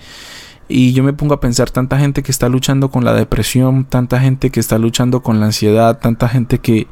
y 0.71 0.93
yo 0.93 1.03
me 1.03 1.13
pongo 1.13 1.34
a 1.34 1.39
pensar 1.39 1.71
tanta 1.71 1.97
gente 1.97 2.21
que 2.21 2.32
está 2.32 2.47
luchando 2.47 2.89
con 2.89 3.03
la 3.03 3.13
depresión, 3.13 3.86
tanta 3.86 4.19
gente 4.19 4.51
que 4.51 4.60
está 4.60 4.77
luchando 4.77 5.21
con 5.21 5.39
la 5.39 5.47
ansiedad, 5.47 5.97
tanta 5.97 6.29
gente 6.29 6.60
que 6.60 6.88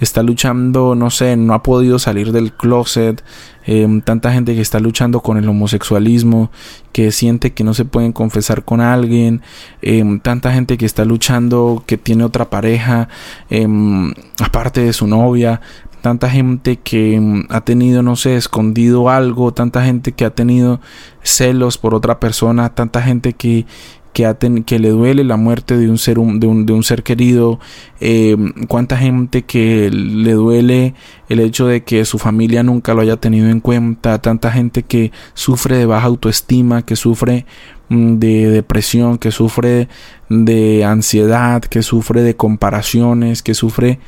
está 0.00 0.22
luchando, 0.22 0.94
no 0.94 1.10
sé, 1.10 1.36
no 1.36 1.52
ha 1.52 1.62
podido 1.62 1.98
salir 1.98 2.32
del 2.32 2.54
closet, 2.54 3.22
em, 3.66 4.00
tanta 4.00 4.32
gente 4.32 4.54
que 4.54 4.62
está 4.62 4.80
luchando 4.80 5.20
con 5.20 5.36
el 5.36 5.46
homosexualismo, 5.46 6.50
que 6.92 7.12
siente 7.12 7.52
que 7.52 7.62
no 7.62 7.74
se 7.74 7.84
pueden 7.84 8.12
confesar 8.12 8.64
con 8.64 8.80
alguien, 8.80 9.42
em, 9.82 10.18
tanta 10.18 10.52
gente 10.54 10.78
que 10.78 10.86
está 10.86 11.04
luchando, 11.04 11.84
que 11.86 11.98
tiene 11.98 12.24
otra 12.24 12.48
pareja, 12.48 13.08
em, 13.50 14.14
aparte 14.42 14.80
de 14.80 14.94
su 14.94 15.06
novia, 15.06 15.60
tanta 16.00 16.30
gente 16.30 16.76
que 16.76 17.18
mm, 17.20 17.46
ha 17.48 17.60
tenido, 17.62 18.02
no 18.02 18.16
sé, 18.16 18.36
escondido 18.36 19.08
algo, 19.08 19.52
tanta 19.52 19.84
gente 19.84 20.12
que 20.12 20.24
ha 20.24 20.30
tenido 20.30 20.80
celos 21.22 21.78
por 21.78 21.94
otra 21.94 22.20
persona, 22.20 22.70
tanta 22.74 23.02
gente 23.02 23.34
que, 23.34 23.66
que, 24.12 24.26
ha 24.26 24.34
que 24.34 24.78
le 24.78 24.90
duele 24.90 25.24
la 25.24 25.36
muerte 25.36 25.76
de 25.76 25.88
un 25.88 25.98
ser, 25.98 26.16
de 26.16 26.46
un, 26.46 26.66
de 26.66 26.72
un 26.72 26.82
ser 26.82 27.02
querido, 27.02 27.60
eh, 28.00 28.36
cuánta 28.68 28.96
gente 28.96 29.42
que 29.42 29.90
le 29.90 30.32
duele 30.32 30.94
el 31.28 31.40
hecho 31.40 31.66
de 31.66 31.84
que 31.84 32.04
su 32.04 32.18
familia 32.18 32.62
nunca 32.62 32.94
lo 32.94 33.02
haya 33.02 33.16
tenido 33.16 33.48
en 33.48 33.60
cuenta, 33.60 34.20
tanta 34.20 34.50
gente 34.50 34.82
que 34.82 35.12
sufre 35.34 35.76
de 35.76 35.86
baja 35.86 36.06
autoestima, 36.06 36.82
que 36.82 36.96
sufre 36.96 37.46
mm, 37.88 38.14
de 38.16 38.50
depresión, 38.50 39.18
que 39.18 39.30
sufre 39.30 39.88
de 40.28 40.84
ansiedad, 40.84 41.62
que 41.62 41.82
sufre 41.82 42.22
de 42.22 42.36
comparaciones, 42.36 43.42
que 43.42 43.54
sufre 43.54 43.98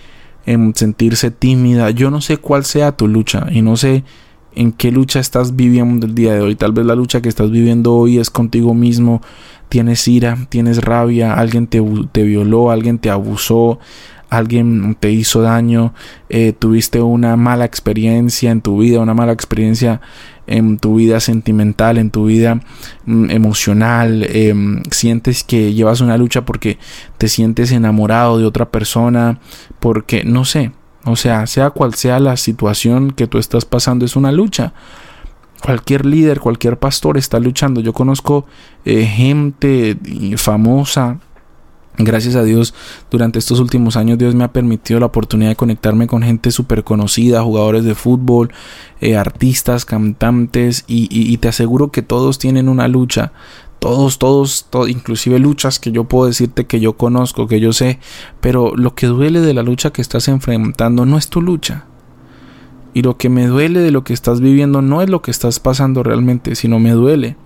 en 0.46 0.74
sentirse 0.74 1.30
tímida. 1.30 1.90
Yo 1.90 2.10
no 2.10 2.20
sé 2.20 2.36
cuál 2.36 2.64
sea 2.64 2.92
tu 2.92 3.08
lucha 3.08 3.46
y 3.50 3.62
no 3.62 3.76
sé 3.76 4.04
en 4.54 4.72
qué 4.72 4.90
lucha 4.90 5.20
estás 5.20 5.56
viviendo 5.56 6.06
el 6.06 6.14
día 6.14 6.34
de 6.34 6.40
hoy. 6.40 6.54
Tal 6.54 6.72
vez 6.72 6.86
la 6.86 6.94
lucha 6.94 7.20
que 7.20 7.28
estás 7.28 7.50
viviendo 7.50 7.94
hoy 7.94 8.18
es 8.18 8.30
contigo 8.30 8.74
mismo. 8.74 9.22
Tienes 9.68 10.06
ira, 10.06 10.36
tienes 10.50 10.82
rabia, 10.82 11.34
alguien 11.34 11.66
te, 11.66 11.82
te 12.12 12.22
violó, 12.24 12.70
alguien 12.70 12.98
te 12.98 13.08
abusó, 13.08 13.78
alguien 14.32 14.96
te 14.98 15.10
hizo 15.10 15.42
daño, 15.42 15.92
eh, 16.30 16.54
tuviste 16.58 17.02
una 17.02 17.36
mala 17.36 17.66
experiencia 17.66 18.50
en 18.50 18.62
tu 18.62 18.78
vida, 18.78 19.00
una 19.00 19.12
mala 19.12 19.32
experiencia 19.32 20.00
en 20.46 20.78
tu 20.78 20.94
vida 20.96 21.20
sentimental, 21.20 21.98
en 21.98 22.10
tu 22.10 22.24
vida 22.24 22.60
mm, 23.04 23.30
emocional, 23.30 24.26
em, 24.30 24.82
sientes 24.90 25.44
que 25.44 25.74
llevas 25.74 26.00
una 26.00 26.16
lucha 26.16 26.46
porque 26.46 26.78
te 27.18 27.28
sientes 27.28 27.72
enamorado 27.72 28.38
de 28.38 28.46
otra 28.46 28.70
persona, 28.70 29.38
porque 29.80 30.24
no 30.24 30.46
sé, 30.46 30.72
o 31.04 31.14
sea, 31.16 31.46
sea 31.46 31.68
cual 31.68 31.92
sea 31.92 32.18
la 32.18 32.38
situación 32.38 33.10
que 33.10 33.26
tú 33.26 33.36
estás 33.36 33.66
pasando, 33.66 34.06
es 34.06 34.16
una 34.16 34.32
lucha. 34.32 34.72
Cualquier 35.62 36.06
líder, 36.06 36.40
cualquier 36.40 36.78
pastor 36.78 37.18
está 37.18 37.38
luchando. 37.38 37.80
Yo 37.80 37.92
conozco 37.92 38.46
eh, 38.84 39.04
gente 39.04 39.96
famosa 40.36 41.20
Gracias 41.98 42.36
a 42.36 42.42
Dios, 42.42 42.72
durante 43.10 43.38
estos 43.38 43.60
últimos 43.60 43.96
años 43.96 44.16
Dios 44.16 44.34
me 44.34 44.44
ha 44.44 44.52
permitido 44.52 44.98
la 44.98 45.06
oportunidad 45.06 45.50
de 45.50 45.56
conectarme 45.56 46.06
con 46.06 46.22
gente 46.22 46.50
súper 46.50 46.84
conocida, 46.84 47.42
jugadores 47.42 47.84
de 47.84 47.94
fútbol, 47.94 48.50
eh, 49.02 49.16
artistas, 49.16 49.84
cantantes, 49.84 50.84
y, 50.86 51.36
te 51.36 51.48
aseguro 51.48 51.90
que 51.90 52.00
todos 52.00 52.38
tienen 52.38 52.70
una 52.70 52.88
lucha, 52.88 53.32
todos, 53.78 54.18
todos, 54.18 54.66
inclusive 54.88 55.38
luchas 55.38 55.78
que 55.78 55.92
yo 55.92 56.04
puedo 56.04 56.26
decirte 56.26 56.66
que 56.66 56.80
yo 56.80 56.94
conozco, 56.94 57.46
que 57.46 57.60
yo 57.60 57.74
sé, 57.74 57.98
pero 58.40 58.74
lo 58.74 58.94
que 58.94 59.06
duele 59.06 59.40
de 59.40 59.52
la 59.52 59.62
lucha 59.62 59.92
que 59.92 60.00
estás 60.00 60.28
enfrentando 60.28 61.04
no 61.04 61.18
es 61.18 61.28
tu 61.28 61.42
lucha. 61.42 61.84
Y 62.94 63.02
lo 63.02 63.18
que 63.18 63.28
me 63.28 63.46
duele 63.46 63.80
de 63.80 63.90
lo 63.90 64.04
que 64.04 64.12
estás 64.14 64.40
viviendo 64.40 64.80
no 64.82 65.02
es 65.02 65.10
lo 65.10 65.20
que 65.20 65.30
estás 65.30 65.60
pasando 65.60 66.02
realmente, 66.02 66.54
sino 66.54 66.78
me 66.78 66.92
duele 66.92 67.36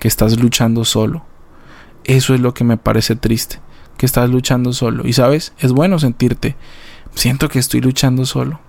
que 0.00 0.08
estás 0.08 0.40
luchando 0.40 0.84
solo. 0.84 1.24
Eso 2.04 2.34
es 2.34 2.40
lo 2.40 2.54
que 2.54 2.64
me 2.64 2.76
parece 2.76 3.14
triste 3.14 3.60
que 3.96 4.06
estás 4.06 4.30
luchando 4.30 4.72
solo. 4.72 5.06
Y 5.06 5.12
sabes, 5.12 5.52
es 5.58 5.72
bueno 5.72 5.98
sentirte. 5.98 6.56
Siento 7.14 7.48
que 7.48 7.58
estoy 7.58 7.80
luchando 7.80 8.26
solo. 8.26 8.60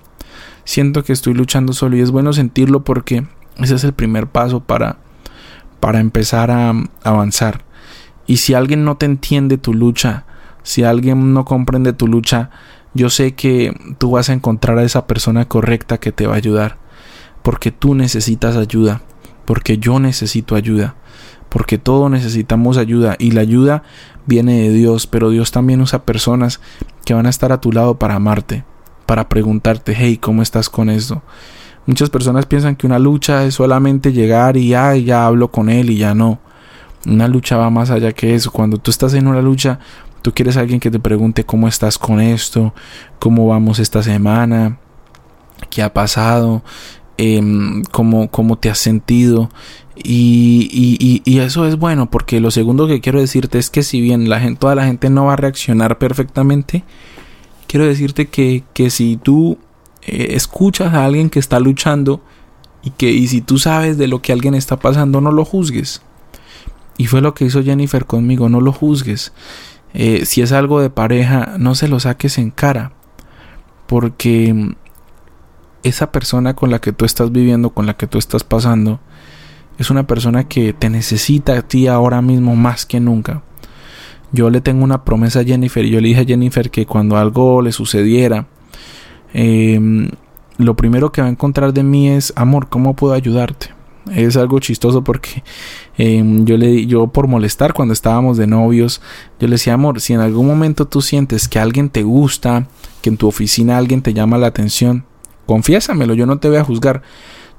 Siento 0.64 1.04
que 1.04 1.14
estoy 1.14 1.34
luchando 1.34 1.74
solo 1.74 1.98
y 1.98 2.02
es 2.02 2.12
bueno 2.12 2.34
sentirlo 2.34 2.84
porque 2.84 3.26
ese 3.58 3.76
es 3.76 3.84
el 3.84 3.94
primer 3.94 4.28
paso 4.28 4.62
para, 4.62 4.98
para 5.80 6.00
empezar 6.00 6.52
a 6.52 6.74
avanzar. 7.04 7.64
Y 8.28 8.38
si 8.38 8.54
alguien 8.54 8.84
no 8.86 8.98
te 8.98 9.06
entiende 9.06 9.58
tu 9.58 9.74
lucha, 9.74 10.26
si 10.64 10.84
alguien 10.84 11.34
no 11.34 11.46
comprende 11.46 11.94
tu 11.94 12.08
lucha, 12.08 12.50
yo 12.96 13.10
sé 13.10 13.36
que 13.36 13.96
tú 14.00 14.12
vas 14.12 14.30
a 14.30 14.34
encontrar 14.34 14.80
a 14.80 14.84
esa 14.84 15.06
persona 15.06 15.46
correcta 15.46 16.00
que 16.00 16.12
te 16.12 16.28
va 16.28 16.34
a 16.34 16.38
ayudar. 16.38 16.78
Porque 17.44 17.72
tú 17.72 17.94
necesitas 17.94 18.56
ayuda. 18.56 19.02
Porque 19.46 19.78
yo 19.78 20.00
necesito 20.00 20.56
ayuda. 20.56 20.96
Porque 21.56 21.78
todos 21.78 22.12
necesitamos 22.12 22.76
ayuda. 22.76 23.15
Y 23.18 23.32
la 23.32 23.39
ayuda 23.39 23.84
viene 24.26 24.63
de 24.63 24.72
Dios, 24.72 25.08
pero 25.08 25.30
Dios 25.30 25.52
también 25.52 25.80
usa 25.80 26.04
personas 26.04 26.60
que 27.06 27.13
van 27.13 27.28
a 27.28 27.30
estar 27.30 27.54
a 27.54 27.62
tu 27.62 27.72
lado 27.72 27.98
para 27.98 28.15
amarte, 28.15 28.65
para 29.06 29.30
preguntarte, 29.30 29.96
hey, 29.96 30.18
¿cómo 30.18 30.41
estás 30.41 30.70
con 30.70 30.89
esto? 30.89 31.24
Muchas 31.86 32.10
personas 32.10 32.46
piensan 32.46 32.76
que 32.76 32.86
una 32.86 33.00
lucha 33.00 33.46
es 33.46 33.54
solamente 33.54 34.12
llegar 34.12 34.58
y 34.58 34.74
ay, 34.74 35.06
ya 35.06 35.26
hablo 35.26 35.50
con 35.50 35.70
él 35.70 35.91
y 35.91 35.96
ya 35.96 36.13
no. 36.13 36.39
Una 37.06 37.30
lucha 37.30 37.56
va 37.56 37.70
más 37.70 37.89
allá 37.89 38.12
que 38.12 38.36
eso. 38.36 38.52
Cuando 38.52 38.78
tú 38.78 38.91
estás 38.91 39.13
en 39.13 39.26
una 39.26 39.41
lucha, 39.41 39.80
tú 40.22 40.34
quieres 40.34 40.58
a 40.58 40.60
alguien 40.60 40.82
que 40.82 40.91
te 40.91 41.00
pregunte 41.00 41.46
cómo 41.46 41.70
estás 41.70 41.98
con 41.98 42.20
esto, 42.20 42.74
cómo 43.18 43.48
vamos 43.48 43.80
esta 43.80 44.04
semana, 44.04 44.78
qué 45.70 45.82
ha 45.84 45.94
pasado, 45.94 46.63
Em, 47.17 47.84
cómo, 47.91 48.58
te 48.58 48.69
has 48.69 48.80
sentido. 48.80 49.49
Y, 49.95 51.21
y, 51.25 51.39
eso 51.39 51.65
es 51.65 51.78
bueno, 51.78 52.10
porque 52.10 52.41
lo 52.41 52.51
segundo 52.51 52.88
que 52.88 52.99
quiero 52.99 53.21
decirte 53.21 53.58
es 53.58 53.69
que 53.69 53.84
si 53.84 54.01
bien 54.01 54.30
la 54.30 54.41
gente, 54.41 54.60
toda 54.60 54.75
la 54.75 54.86
gente 54.86 55.10
no 55.10 55.25
va 55.25 55.34
a 55.34 55.38
reaccionar 55.38 55.97
perfectamente, 55.97 56.84
quiero 57.67 57.86
decirte 57.86 58.28
que, 58.28 58.63
que 58.73 58.89
si 58.89 59.15
tú 59.15 59.58
eh, 60.01 60.28
escuchas 60.32 60.93
a 60.93 61.06
alguien 61.06 61.30
que 61.30 61.39
está 61.39 61.62
luchando 61.62 62.21
y 62.84 62.89
que 62.91 63.12
y 63.12 63.28
si 63.28 63.39
tú 63.39 63.58
sabes 63.58 63.97
de 63.97 64.08
lo 64.08 64.21
que 64.21 64.34
alguien 64.34 64.54
está 64.54 64.78
pasando, 64.78 65.21
no 65.21 65.32
lo 65.32 65.45
juzgues. 65.45 66.01
Y 66.97 67.08
fue 67.08 67.21
lo 67.21 67.34
que 67.34 67.45
hizo 67.45 67.63
Jennifer 67.63 68.06
conmigo, 68.06 68.49
no 68.49 68.60
lo 68.60 68.73
juzgues. 68.73 69.32
Eh, 69.93 70.25
si 70.25 70.41
es 70.41 70.51
algo 70.51 70.82
de 70.82 70.89
pareja, 70.89 71.56
no 71.58 71.75
se 71.75 71.88
lo 71.88 72.01
saques 72.01 72.38
en 72.38 72.51
cara. 72.51 72.91
Porque 73.88 74.75
esa 75.86 76.12
persona 76.12 76.56
con 76.56 76.71
la 76.71 76.80
que 76.80 76.91
tú 76.91 77.06
estás 77.06 77.32
viviendo, 77.32 77.69
con 77.69 77.86
la 77.86 77.95
que 77.95 78.08
tú 78.08 78.17
estás 78.17 78.43
pasando, 78.43 79.00
es 79.78 79.91
una 79.91 80.08
persona 80.08 80.48
que 80.48 80.74
te 80.74 80.89
necesita 80.89 81.58
a 81.58 81.62
ti 81.62 81.88
ahora 81.88 82.21
mismo 82.24 82.56
más 82.56 82.86
que 82.86 83.00
nunca. 83.00 83.43
Yo 84.32 84.50
le 84.50 84.62
tengo 84.62 84.84
una 84.84 85.04
promesa 85.04 85.41
a 85.41 85.43
Jennifer 85.43 85.86
y 85.86 85.91
yo 85.91 86.02
le 86.02 86.08
dije 86.10 86.21
a 86.21 86.26
Jennifer 86.26 86.71
que 86.71 86.88
cuando 86.88 87.17
algo 87.17 87.62
le 87.62 87.71
sucediera, 87.71 88.48
em, 89.34 90.10
lo 90.58 90.76
primero 90.76 91.12
que 91.12 91.21
va 91.21 91.28
a 91.28 91.32
encontrar 91.32 91.71
de 91.71 91.84
mí 91.84 92.10
es, 92.10 92.34
amor, 92.36 92.67
¿cómo 92.67 92.95
puedo 92.95 93.13
ayudarte? 93.13 93.67
Es 94.12 94.38
algo 94.38 94.60
chistoso 94.60 95.04
porque 95.04 95.43
em, 95.98 96.45
yo 96.45 96.58
le 96.58 96.86
yo 96.86 97.08
por 97.08 97.28
molestar 97.28 97.74
cuando 97.74 97.93
estábamos 97.93 98.38
de 98.38 98.48
novios, 98.48 99.02
yo 99.39 99.48
le 99.48 99.54
decía, 99.54 99.76
amor, 99.76 100.02
si 100.02 100.13
en 100.13 100.19
algún 100.19 100.48
momento 100.48 100.88
tú 100.88 101.02
sientes 101.02 101.48
que 101.48 101.60
alguien 101.60 101.89
te 101.89 102.02
gusta, 102.02 102.67
que 103.02 103.10
en 103.10 103.17
tu 103.17 103.28
oficina 103.28 103.78
alguien 103.78 104.02
te 104.02 104.13
llama 104.13 104.38
la 104.38 104.48
atención, 104.48 105.06
Confiésamelo, 105.45 106.13
yo 106.13 106.25
no 106.25 106.38
te 106.38 106.49
voy 106.49 106.58
a 106.58 106.63
juzgar. 106.63 107.01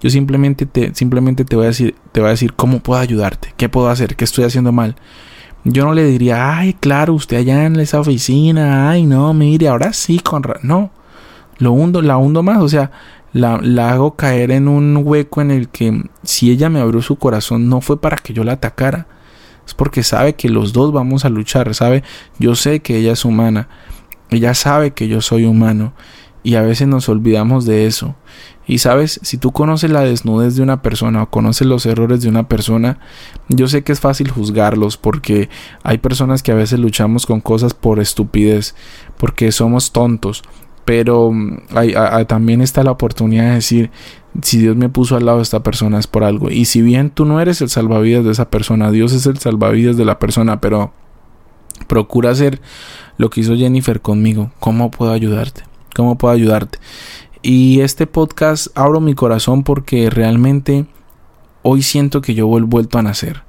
Yo 0.00 0.10
simplemente 0.10 0.66
te, 0.66 0.94
simplemente 0.94 1.44
te 1.44 1.56
voy 1.56 1.64
a 1.64 1.68
decir, 1.68 1.94
te 2.12 2.20
voy 2.20 2.28
a 2.28 2.32
decir 2.32 2.52
cómo 2.52 2.80
puedo 2.80 3.00
ayudarte, 3.00 3.54
qué 3.56 3.68
puedo 3.68 3.88
hacer, 3.88 4.16
qué 4.16 4.24
estoy 4.24 4.44
haciendo 4.44 4.72
mal. 4.72 4.96
Yo 5.64 5.84
no 5.84 5.94
le 5.94 6.04
diría, 6.04 6.58
ay, 6.58 6.74
claro, 6.74 7.14
usted 7.14 7.38
allá 7.38 7.64
en 7.64 7.76
esa 7.80 7.98
oficina, 7.98 8.90
ay, 8.90 9.04
no, 9.04 9.32
mire, 9.34 9.68
ahora 9.68 9.92
sí, 9.92 10.20
con 10.20 10.44
no, 10.62 10.90
lo 11.58 11.72
hundo, 11.72 12.02
la 12.02 12.18
hundo 12.18 12.42
más, 12.42 12.62
o 12.62 12.68
sea, 12.68 12.92
la, 13.32 13.58
la 13.60 13.90
hago 13.90 14.14
caer 14.14 14.50
en 14.52 14.68
un 14.68 15.00
hueco 15.02 15.40
en 15.40 15.50
el 15.50 15.68
que 15.68 16.04
si 16.22 16.50
ella 16.50 16.68
me 16.68 16.80
abrió 16.80 17.02
su 17.02 17.16
corazón 17.16 17.68
no 17.68 17.80
fue 17.80 18.00
para 18.00 18.16
que 18.16 18.32
yo 18.32 18.44
la 18.44 18.52
atacara, 18.52 19.06
es 19.66 19.74
porque 19.74 20.04
sabe 20.04 20.34
que 20.34 20.48
los 20.48 20.72
dos 20.72 20.92
vamos 20.92 21.24
a 21.24 21.30
luchar, 21.30 21.74
sabe, 21.74 22.04
yo 22.38 22.54
sé 22.54 22.80
que 22.80 22.98
ella 22.98 23.12
es 23.12 23.24
humana, 23.24 23.68
ella 24.30 24.54
sabe 24.54 24.92
que 24.92 25.08
yo 25.08 25.20
soy 25.20 25.46
humano 25.46 25.94
y 26.46 26.54
a 26.54 26.62
veces 26.62 26.86
nos 26.86 27.08
olvidamos 27.08 27.64
de 27.64 27.86
eso. 27.86 28.14
Y 28.68 28.78
sabes, 28.78 29.18
si 29.24 29.36
tú 29.36 29.50
conoces 29.50 29.90
la 29.90 30.02
desnudez 30.02 30.54
de 30.54 30.62
una 30.62 30.80
persona 30.80 31.24
o 31.24 31.28
conoces 31.28 31.66
los 31.66 31.86
errores 31.86 32.22
de 32.22 32.28
una 32.28 32.46
persona, 32.46 33.00
yo 33.48 33.66
sé 33.66 33.82
que 33.82 33.90
es 33.90 33.98
fácil 33.98 34.30
juzgarlos 34.30 34.96
porque 34.96 35.48
hay 35.82 35.98
personas 35.98 36.44
que 36.44 36.52
a 36.52 36.54
veces 36.54 36.78
luchamos 36.78 37.26
con 37.26 37.40
cosas 37.40 37.74
por 37.74 37.98
estupidez, 37.98 38.76
porque 39.18 39.50
somos 39.50 39.90
tontos. 39.90 40.44
Pero 40.84 41.32
mm, 41.32 41.62
también 42.28 42.60
está 42.60 42.84
la 42.84 42.92
oportunidad 42.92 43.46
de 43.46 43.54
decir, 43.54 43.90
si 44.40 44.58
Dios 44.58 44.76
me 44.76 44.88
puso 44.88 45.16
al 45.16 45.26
lado 45.26 45.38
de 45.38 45.42
esta 45.42 45.64
persona 45.64 45.98
es 45.98 46.06
por 46.06 46.22
algo. 46.22 46.48
Y 46.48 46.66
si 46.66 46.80
bien 46.80 47.10
tú 47.10 47.24
no 47.24 47.40
eres 47.40 47.60
el 47.60 47.70
salvavidas 47.70 48.24
de 48.24 48.30
esa 48.30 48.50
persona, 48.50 48.92
Dios 48.92 49.12
es 49.12 49.26
el 49.26 49.38
salvavidas 49.38 49.96
de 49.96 50.04
la 50.04 50.20
persona, 50.20 50.60
pero 50.60 50.92
procura 51.88 52.30
hacer 52.30 52.60
lo 53.16 53.30
que 53.30 53.40
hizo 53.40 53.56
Jennifer 53.56 54.00
conmigo. 54.00 54.52
¿Cómo 54.60 54.92
puedo 54.92 55.10
ayudarte? 55.10 55.64
¿Cómo 55.96 56.18
puedo 56.18 56.34
ayudarte? 56.34 56.78
Y 57.40 57.80
este 57.80 58.06
podcast 58.06 58.66
abro 58.74 59.00
mi 59.00 59.14
corazón 59.14 59.62
porque 59.62 60.10
realmente 60.10 60.84
hoy 61.62 61.80
siento 61.80 62.20
que 62.20 62.34
yo 62.34 62.44
he 62.44 62.60
vuelto 62.60 62.98
a 62.98 63.02
nacer. 63.02 63.44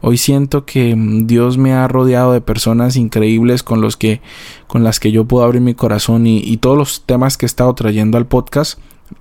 Hoy 0.00 0.16
siento 0.16 0.64
que 0.64 0.96
mm, 0.96 1.26
Dios 1.26 1.58
me 1.58 1.74
ha 1.74 1.86
rodeado 1.86 2.32
de 2.32 2.40
personas 2.40 2.96
increíbles 2.96 3.62
con 3.62 3.82
los 3.82 3.98
que 3.98 4.22
con 4.66 4.82
las 4.82 4.98
que 4.98 5.12
yo 5.12 5.26
puedo 5.26 5.44
abrir 5.44 5.60
mi 5.60 5.74
corazón 5.74 6.26
y, 6.26 6.38
y 6.38 6.56
todos 6.56 6.78
los 6.78 7.02
temas 7.04 7.36
que 7.36 7.44
he 7.44 7.48
estado 7.48 7.74
trayendo 7.74 8.16
al 8.16 8.26
podcast 8.26 8.78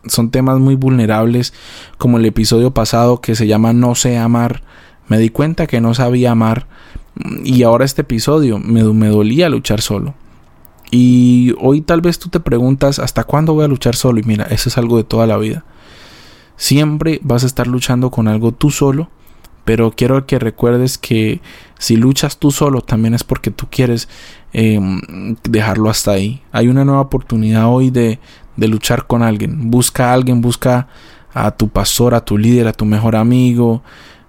son 0.08 0.32
temas 0.32 0.58
muy 0.60 0.76
vulnerables 0.76 1.54
como 1.98 2.18
el 2.18 2.26
episodio 2.26 2.72
pasado 2.72 3.20
que 3.20 3.36
se 3.36 3.46
llama 3.46 3.74
No 3.74 3.94
sé 3.94 4.18
amar. 4.18 4.64
Me 5.10 5.18
di 5.18 5.30
cuenta 5.30 5.68
que 5.68 5.82
no 5.82 5.94
sabía 5.94 6.32
amar 6.32 6.68
mm, 7.16 7.46
y 7.46 7.64
ahora 7.64 7.84
este 7.84 8.04
episodio 8.04 8.58
me, 8.58 8.84
me 8.84 9.10
dolía 9.10 9.50
luchar 9.50 9.82
solo. 9.82 10.14
Y 10.96 11.56
hoy 11.60 11.82
tal 11.82 12.02
vez 12.02 12.20
tú 12.20 12.30
te 12.30 12.40
preguntas 12.40 13.00
hasta 13.00 13.24
cuándo 13.24 13.54
voy 13.54 13.66
a 13.66 13.68
luchar 13.68 13.96
solo 13.96 14.20
y 14.20 14.24
mira, 14.24 14.46
eso 14.46 14.70
es 14.70 14.78
algo 14.78 14.98
de 14.98 15.04
toda 15.04 15.26
la 15.26 15.38
vida. 15.38 15.66
Siempre 16.56 17.20
vas 17.24 17.44
a 17.44 17.48
estar 17.48 17.66
luchando 17.66 18.12
con 18.12 18.28
algo 18.28 18.52
tú 18.52 18.70
solo 18.70 19.10
pero 19.66 19.92
quiero 19.92 20.26
que 20.26 20.40
recuerdes 20.40 20.98
que 20.98 21.42
si 21.80 21.96
luchas 21.96 22.38
tú 22.38 22.52
solo 22.52 22.82
también 22.82 23.14
es 23.14 23.24
porque 23.24 23.52
tú 23.52 23.68
quieres 23.70 24.10
em, 24.52 25.02
dejarlo 25.44 25.90
hasta 25.90 26.12
ahí. 26.12 26.42
Hay 26.52 26.68
una 26.68 26.84
nueva 26.84 27.02
oportunidad 27.02 27.68
hoy 27.68 27.90
de, 27.90 28.20
de 28.58 28.68
luchar 28.68 29.08
con 29.08 29.24
alguien. 29.24 29.72
Busca 29.72 30.10
a 30.10 30.14
alguien, 30.14 30.42
busca 30.42 30.88
a 31.34 31.52
tu 31.52 31.70
pastor, 31.70 32.14
a 32.14 32.26
tu 32.26 32.38
líder, 32.38 32.68
a 32.68 32.74
tu 32.74 32.86
mejor 32.86 33.16
amigo. 33.16 33.84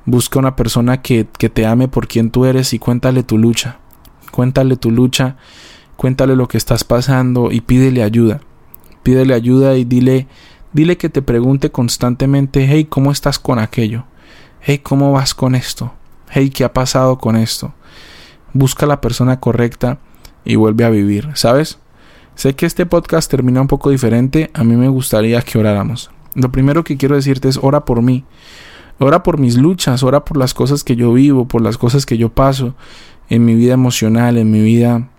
Busca 0.06 0.38
una 0.38 0.54
persona 0.54 1.02
que, 1.02 1.26
que 1.38 1.48
te 1.48 1.66
ame 1.66 1.88
por 1.88 2.06
quien 2.06 2.30
tú 2.30 2.44
eres 2.44 2.72
y 2.72 2.78
cuéntale 2.78 3.24
tu 3.24 3.36
lucha. 3.36 3.78
Cuéntale 4.30 4.76
tu 4.76 4.90
lucha, 4.90 5.36
cuéntale 5.96 6.36
lo 6.36 6.48
que 6.48 6.56
estás 6.58 6.84
pasando 6.84 7.50
y 7.50 7.60
pídele 7.60 8.02
ayuda. 8.02 8.40
Pídele 9.02 9.34
ayuda 9.34 9.76
y 9.76 9.84
dile, 9.84 10.26
dile 10.72 10.96
que 10.96 11.08
te 11.08 11.22
pregunte 11.22 11.70
constantemente, 11.70 12.66
hey, 12.68 12.86
¿cómo 12.88 13.12
estás 13.12 13.38
con 13.38 13.58
aquello? 13.58 14.04
hey, 14.66 14.78
¿cómo 14.78 15.12
vas 15.12 15.34
con 15.34 15.54
esto? 15.54 15.92
Hey, 16.30 16.48
¿qué 16.48 16.64
ha 16.64 16.72
pasado 16.72 17.18
con 17.18 17.36
esto? 17.36 17.74
Busca 18.54 18.86
la 18.86 19.02
persona 19.02 19.38
correcta 19.38 19.98
y 20.42 20.56
vuelve 20.56 20.84
a 20.84 20.90
vivir, 20.90 21.28
¿sabes? 21.34 21.78
Sé 22.34 22.54
que 22.54 22.64
este 22.64 22.86
podcast 22.86 23.30
termina 23.30 23.60
un 23.60 23.66
poco 23.66 23.90
diferente, 23.90 24.50
a 24.54 24.64
mí 24.64 24.74
me 24.74 24.88
gustaría 24.88 25.42
que 25.42 25.58
oráramos. 25.58 26.10
Lo 26.34 26.50
primero 26.50 26.82
que 26.82 26.96
quiero 26.96 27.14
decirte 27.14 27.48
es 27.48 27.58
ora 27.60 27.84
por 27.84 28.00
mí. 28.00 28.24
Ora 28.98 29.22
por 29.22 29.38
mis 29.38 29.58
luchas, 29.58 30.02
ora 30.02 30.24
por 30.24 30.38
las 30.38 30.54
cosas 30.54 30.82
que 30.82 30.96
yo 30.96 31.12
vivo, 31.12 31.46
por 31.46 31.60
las 31.60 31.76
cosas 31.76 32.06
que 32.06 32.16
yo 32.16 32.30
paso 32.30 32.74
en 33.28 33.44
mi 33.44 33.54
vida 33.54 33.74
emocional, 33.74 34.38
en 34.38 34.50
mi 34.50 34.62
vida 34.62 35.10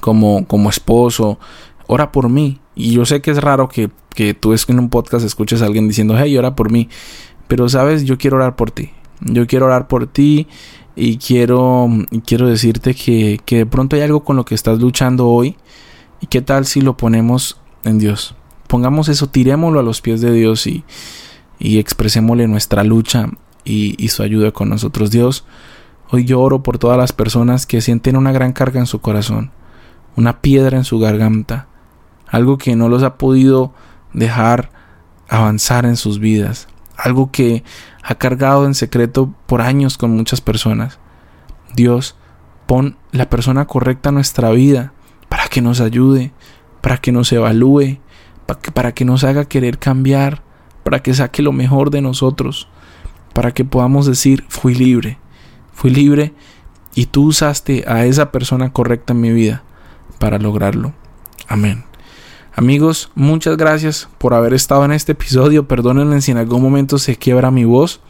como, 0.00 0.46
como 0.46 0.70
esposo. 0.70 1.38
Ora 1.86 2.12
por 2.12 2.28
mí. 2.28 2.60
Y 2.74 2.92
yo 2.92 3.04
sé 3.04 3.20
que 3.20 3.30
es 3.30 3.42
raro 3.42 3.68
que, 3.68 3.90
que 4.14 4.34
tú 4.34 4.54
en 4.54 4.78
un 4.78 4.88
podcast 4.88 5.24
escuches 5.24 5.62
a 5.62 5.66
alguien 5.66 5.88
diciendo, 5.88 6.14
hey, 6.16 6.36
ora 6.36 6.56
por 6.56 6.70
mí. 6.70 6.88
Pero 7.48 7.68
sabes, 7.68 8.04
yo 8.04 8.18
quiero 8.18 8.36
orar 8.36 8.56
por 8.56 8.70
ti. 8.70 8.90
Yo 9.20 9.46
quiero 9.46 9.66
orar 9.66 9.88
por 9.88 10.06
ti 10.06 10.48
y 10.96 11.16
quiero, 11.18 11.88
quiero 12.26 12.48
decirte 12.48 12.94
que, 12.94 13.40
que 13.44 13.58
de 13.58 13.66
pronto 13.66 13.96
hay 13.96 14.02
algo 14.02 14.24
con 14.24 14.36
lo 14.36 14.44
que 14.44 14.54
estás 14.54 14.80
luchando 14.80 15.28
hoy. 15.28 15.56
¿Y 16.20 16.26
qué 16.26 16.40
tal 16.40 16.66
si 16.66 16.80
lo 16.80 16.96
ponemos 16.96 17.60
en 17.84 17.98
Dios? 17.98 18.34
Pongamos 18.68 19.08
eso, 19.08 19.26
tirémoslo 19.26 19.80
a 19.80 19.82
los 19.82 20.00
pies 20.00 20.20
de 20.20 20.32
Dios 20.32 20.66
y, 20.66 20.84
y 21.58 21.78
expresémosle 21.78 22.48
nuestra 22.48 22.84
lucha 22.84 23.28
y, 23.64 24.02
y 24.02 24.08
su 24.08 24.22
ayuda 24.22 24.52
con 24.52 24.68
nosotros. 24.68 25.10
Dios, 25.10 25.44
hoy 26.10 26.24
yo 26.24 26.40
oro 26.40 26.62
por 26.62 26.78
todas 26.78 26.98
las 26.98 27.12
personas 27.12 27.66
que 27.66 27.80
sienten 27.80 28.16
una 28.16 28.32
gran 28.32 28.52
carga 28.52 28.80
en 28.80 28.86
su 28.86 29.00
corazón, 29.00 29.50
una 30.16 30.40
piedra 30.40 30.76
en 30.76 30.84
su 30.84 30.98
garganta, 30.98 31.66
algo 32.28 32.58
que 32.58 32.76
no 32.76 32.88
los 32.88 33.02
ha 33.02 33.16
podido 33.16 33.72
dejar 34.12 34.70
avanzar 35.28 35.86
en 35.86 35.96
sus 35.96 36.18
vidas 36.18 36.68
algo 37.02 37.30
que 37.30 37.64
ha 38.02 38.14
cargado 38.14 38.66
en 38.66 38.74
secreto 38.74 39.34
por 39.46 39.60
años 39.60 39.98
con 39.98 40.12
muchas 40.16 40.40
personas. 40.40 40.98
Dios, 41.74 42.16
pon 42.66 42.96
la 43.10 43.28
persona 43.28 43.66
correcta 43.66 44.10
en 44.10 44.16
nuestra 44.16 44.50
vida 44.50 44.92
para 45.28 45.48
que 45.48 45.60
nos 45.60 45.80
ayude, 45.80 46.32
para 46.80 46.98
que 46.98 47.12
nos 47.12 47.32
evalúe, 47.32 47.98
para 48.46 48.60
que, 48.60 48.70
para 48.70 48.92
que 48.92 49.04
nos 49.04 49.24
haga 49.24 49.46
querer 49.46 49.78
cambiar, 49.78 50.42
para 50.84 51.00
que 51.00 51.14
saque 51.14 51.42
lo 51.42 51.52
mejor 51.52 51.90
de 51.90 52.02
nosotros, 52.02 52.68
para 53.32 53.52
que 53.52 53.64
podamos 53.64 54.06
decir, 54.06 54.44
fui 54.48 54.74
libre, 54.74 55.18
fui 55.72 55.90
libre 55.90 56.34
y 56.94 57.06
tú 57.06 57.26
usaste 57.26 57.84
a 57.86 58.04
esa 58.04 58.30
persona 58.30 58.72
correcta 58.72 59.12
en 59.12 59.20
mi 59.20 59.32
vida 59.32 59.64
para 60.22 60.38
lograrlo. 60.38 60.92
Amén. 61.48 61.82
Amigos, 62.54 63.10
muchas 63.16 63.56
gracias 63.56 64.08
por 64.18 64.34
haber 64.34 64.54
estado 64.54 64.84
en 64.84 64.92
este 64.92 65.12
episodio. 65.12 65.66
Perdónenme 65.66 66.20
si 66.20 66.30
en 66.30 66.36
algún 66.36 66.62
momento 66.62 66.98
se 66.98 67.16
quiebra 67.16 67.50
mi 67.50 67.64
voz, 67.64 68.00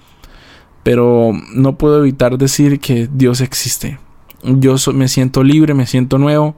pero 0.83 1.33
no 1.55 1.79
puedo 1.79 2.01
evitar 2.01 2.37
decir 2.37 2.81
que 2.81 3.09
Dios 3.11 3.41
existe. 3.41 3.99
Yo 4.43 4.75
me 4.93 5.09
siento 5.09 5.43
libre, 5.43 5.73
me 5.73 5.87
siento 5.87 6.19
nuevo. 6.19 6.55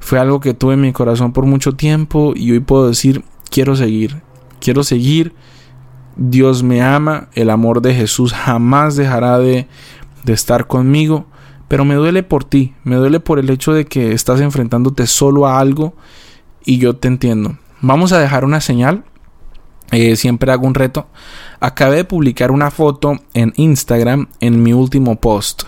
Fue 0.00 0.18
algo 0.18 0.40
que 0.40 0.54
tuve 0.54 0.72
en 0.74 0.80
mi 0.80 0.94
corazón 0.94 1.34
por 1.34 1.44
mucho 1.44 1.72
tiempo 1.72 2.32
y 2.34 2.52
hoy 2.52 2.60
puedo 2.60 2.88
decir, 2.88 3.22
quiero 3.50 3.76
seguir, 3.76 4.22
quiero 4.60 4.82
seguir. 4.82 5.34
Dios 6.16 6.62
me 6.62 6.80
ama, 6.80 7.28
el 7.34 7.50
amor 7.50 7.82
de 7.82 7.92
Jesús 7.92 8.32
jamás 8.32 8.96
dejará 8.96 9.38
de, 9.38 9.68
de 10.24 10.32
estar 10.32 10.66
conmigo, 10.66 11.26
pero 11.68 11.84
me 11.84 11.94
duele 11.94 12.22
por 12.22 12.44
ti, 12.44 12.74
me 12.84 12.96
duele 12.96 13.20
por 13.20 13.38
el 13.38 13.50
hecho 13.50 13.72
de 13.72 13.84
que 13.84 14.12
estás 14.12 14.40
enfrentándote 14.40 15.06
solo 15.06 15.46
a 15.46 15.58
algo 15.58 15.94
y 16.64 16.78
yo 16.78 16.96
te 16.96 17.08
entiendo. 17.08 17.58
Vamos 17.80 18.12
a 18.12 18.18
dejar 18.18 18.44
una 18.44 18.60
señal. 18.60 19.04
Eh, 19.90 20.16
siempre 20.16 20.50
hago 20.50 20.66
un 20.66 20.74
reto. 20.74 21.06
Acabé 21.60 21.96
de 21.96 22.04
publicar 22.04 22.50
una 22.50 22.70
foto 22.70 23.18
en 23.34 23.52
Instagram 23.56 24.28
en 24.40 24.62
mi 24.62 24.72
último 24.72 25.16
post. 25.16 25.64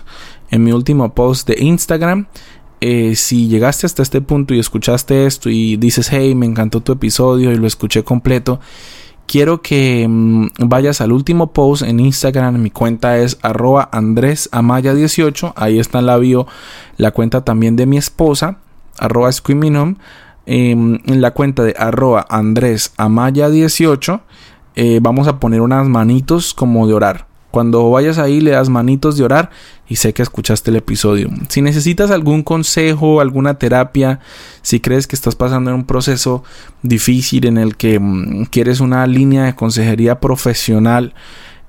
En 0.49 0.63
mi 0.63 0.71
último 0.71 1.13
post 1.13 1.47
de 1.47 1.63
Instagram. 1.63 2.27
Eh, 2.79 3.15
si 3.15 3.47
llegaste 3.47 3.85
hasta 3.87 4.03
este 4.03 4.21
punto 4.21 4.53
y 4.53 4.59
escuchaste 4.59 5.25
esto 5.25 5.49
y 5.49 5.77
dices, 5.77 6.09
hey, 6.11 6.35
me 6.35 6.45
encantó 6.45 6.81
tu 6.81 6.91
episodio 6.91 7.51
y 7.51 7.57
lo 7.57 7.65
escuché 7.65 8.03
completo, 8.03 8.59
quiero 9.27 9.61
que 9.61 10.07
mm, 10.09 10.47
vayas 10.59 11.01
al 11.01 11.11
último 11.11 11.53
post 11.53 11.83
en 11.83 11.99
Instagram. 11.99 12.59
Mi 12.59 12.71
cuenta 12.71 13.17
es 13.17 13.37
arroba 13.43 13.89
Andrés 13.91 14.49
Amaya 14.51 14.95
18. 14.95 15.53
Ahí 15.55 15.77
está 15.77 15.99
en 15.99 16.07
la 16.07 16.17
bio 16.17 16.47
la 16.97 17.11
cuenta 17.11 17.41
también 17.45 17.75
de 17.75 17.85
mi 17.85 17.97
esposa, 17.97 18.57
arroba 18.97 19.29
Em, 20.49 20.99
en 21.05 21.21
la 21.21 21.31
cuenta 21.31 21.63
de 21.63 21.75
arroba 21.77 22.25
Andrés 22.29 22.93
Amaya 22.95 23.49
18 23.49 24.21
eh, 24.75 24.99
vamos 25.01 25.27
a 25.27 25.41
poner 25.41 25.59
unas 25.59 25.85
manitos 25.87 26.53
como 26.53 26.87
de 26.87 26.93
orar. 26.93 27.27
Cuando 27.51 27.89
vayas 27.91 28.17
ahí 28.17 28.39
le 28.39 28.51
das 28.51 28.69
manitos 28.69 29.17
de 29.17 29.25
orar 29.25 29.49
y 29.89 29.95
sé 29.97 30.13
que 30.13 30.21
escuchaste 30.21 30.71
el 30.71 30.77
episodio. 30.77 31.29
Si 31.49 31.61
necesitas 31.61 32.11
algún 32.11 32.43
consejo, 32.43 33.21
alguna 33.21 33.57
terapia, 33.57 34.19
si 34.61 34.79
crees 34.79 35.07
que 35.07 35.15
estás 35.15 35.35
pasando 35.35 35.69
en 35.69 35.77
un 35.77 35.85
proceso 35.85 36.43
difícil 36.81 37.45
en 37.45 37.57
el 37.57 37.77
que 37.77 37.99
mm, 37.99 38.45
quieres 38.45 38.79
una 38.79 39.05
línea 39.07 39.45
de 39.45 39.55
consejería 39.55 40.19
profesional, 40.19 41.13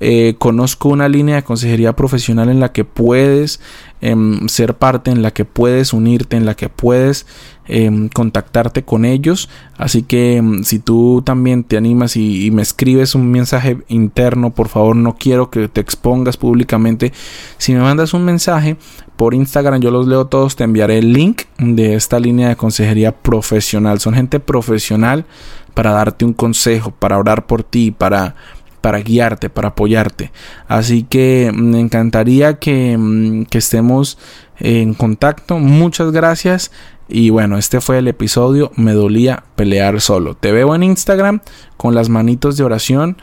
eh, 0.00 0.36
conozco 0.38 0.88
una 0.88 1.08
línea 1.08 1.36
de 1.36 1.42
consejería 1.42 1.94
profesional 1.96 2.48
en 2.48 2.60
la 2.60 2.72
que 2.72 2.84
puedes 2.84 3.60
em, 4.00 4.48
ser 4.48 4.74
parte, 4.74 5.10
en 5.10 5.22
la 5.22 5.32
que 5.32 5.44
puedes 5.44 5.92
unirte, 5.92 6.36
en 6.36 6.46
la 6.46 6.54
que 6.54 6.68
puedes 6.68 7.26
em, 7.66 8.08
contactarte 8.08 8.82
con 8.82 9.04
ellos. 9.04 9.48
Así 9.76 10.02
que 10.02 10.36
em, 10.36 10.64
si 10.64 10.78
tú 10.78 11.22
también 11.24 11.64
te 11.64 11.76
animas 11.76 12.16
y, 12.16 12.50
me 12.50 12.62
escribes 12.62 13.14
un 13.14 13.30
mensaje 13.30 13.78
interno, 13.88 14.50
por 14.50 14.68
favor 14.68 14.96
no 14.96 15.16
quiero 15.16 15.50
que 15.50 15.68
te 15.68 15.80
expongas 15.80 16.36
públicamente. 16.36 17.12
Si 17.58 17.72
me 17.72 17.80
mandas 17.80 18.14
un 18.14 18.24
mensaje 18.24 18.76
por 19.16 19.34
Instagram, 19.34 19.80
yo 19.80 19.90
los 19.90 20.06
leo 20.06 20.26
todos, 20.26 20.56
te 20.56 20.64
enviaré 20.64 20.98
el 20.98 21.12
link 21.12 21.42
de 21.58 21.94
esta 21.94 22.20
línea 22.20 22.48
de 22.48 22.56
consejería 22.56 23.12
profesional. 23.12 24.00
Son 24.00 24.14
gente 24.14 24.40
profesional 24.40 25.26
para 25.74 25.92
darte 25.92 26.24
un 26.24 26.32
consejo, 26.32 26.90
para 26.90 27.18
orar 27.18 27.46
por 27.46 27.62
ti, 27.62 27.90
para 27.92 28.34
para 28.80 29.00
guiarte, 29.00 29.50
para 29.50 29.68
apoyarte. 29.68 30.32
Así 30.66 31.02
que 31.02 31.50
mm, 31.52 31.60
me 31.60 31.80
encantaría 31.80 32.58
que, 32.58 32.96
mm, 32.96 33.44
que 33.44 33.58
estemos 33.58 34.18
en 34.58 34.94
contacto. 34.94 35.58
Muchas 35.58 36.12
gracias. 36.12 36.70
Y 37.08 37.30
bueno, 37.30 37.56
este 37.56 37.80
fue 37.80 37.98
el 37.98 38.08
episodio. 38.08 38.70
Me 38.76 38.92
dolía 38.92 39.44
pelear 39.56 40.00
solo. 40.00 40.34
Te 40.34 40.52
veo 40.52 40.74
en 40.74 40.82
Instagram 40.82 41.40
con 41.76 41.94
las 41.94 42.08
manitos 42.08 42.56
de 42.56 42.64
oración 42.64 43.16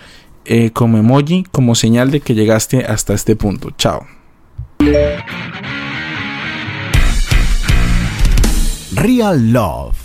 eh, 0.45 0.71
como 0.71 0.97
emoji, 0.97 1.43
como 1.51 1.75
señal 1.75 2.11
de 2.11 2.21
que 2.21 2.35
llegaste 2.35 2.85
hasta 2.85 3.13
este 3.13 3.35
punto. 3.35 3.71
Chao. 3.77 4.05
Real 8.91 9.51
Love 9.51 10.04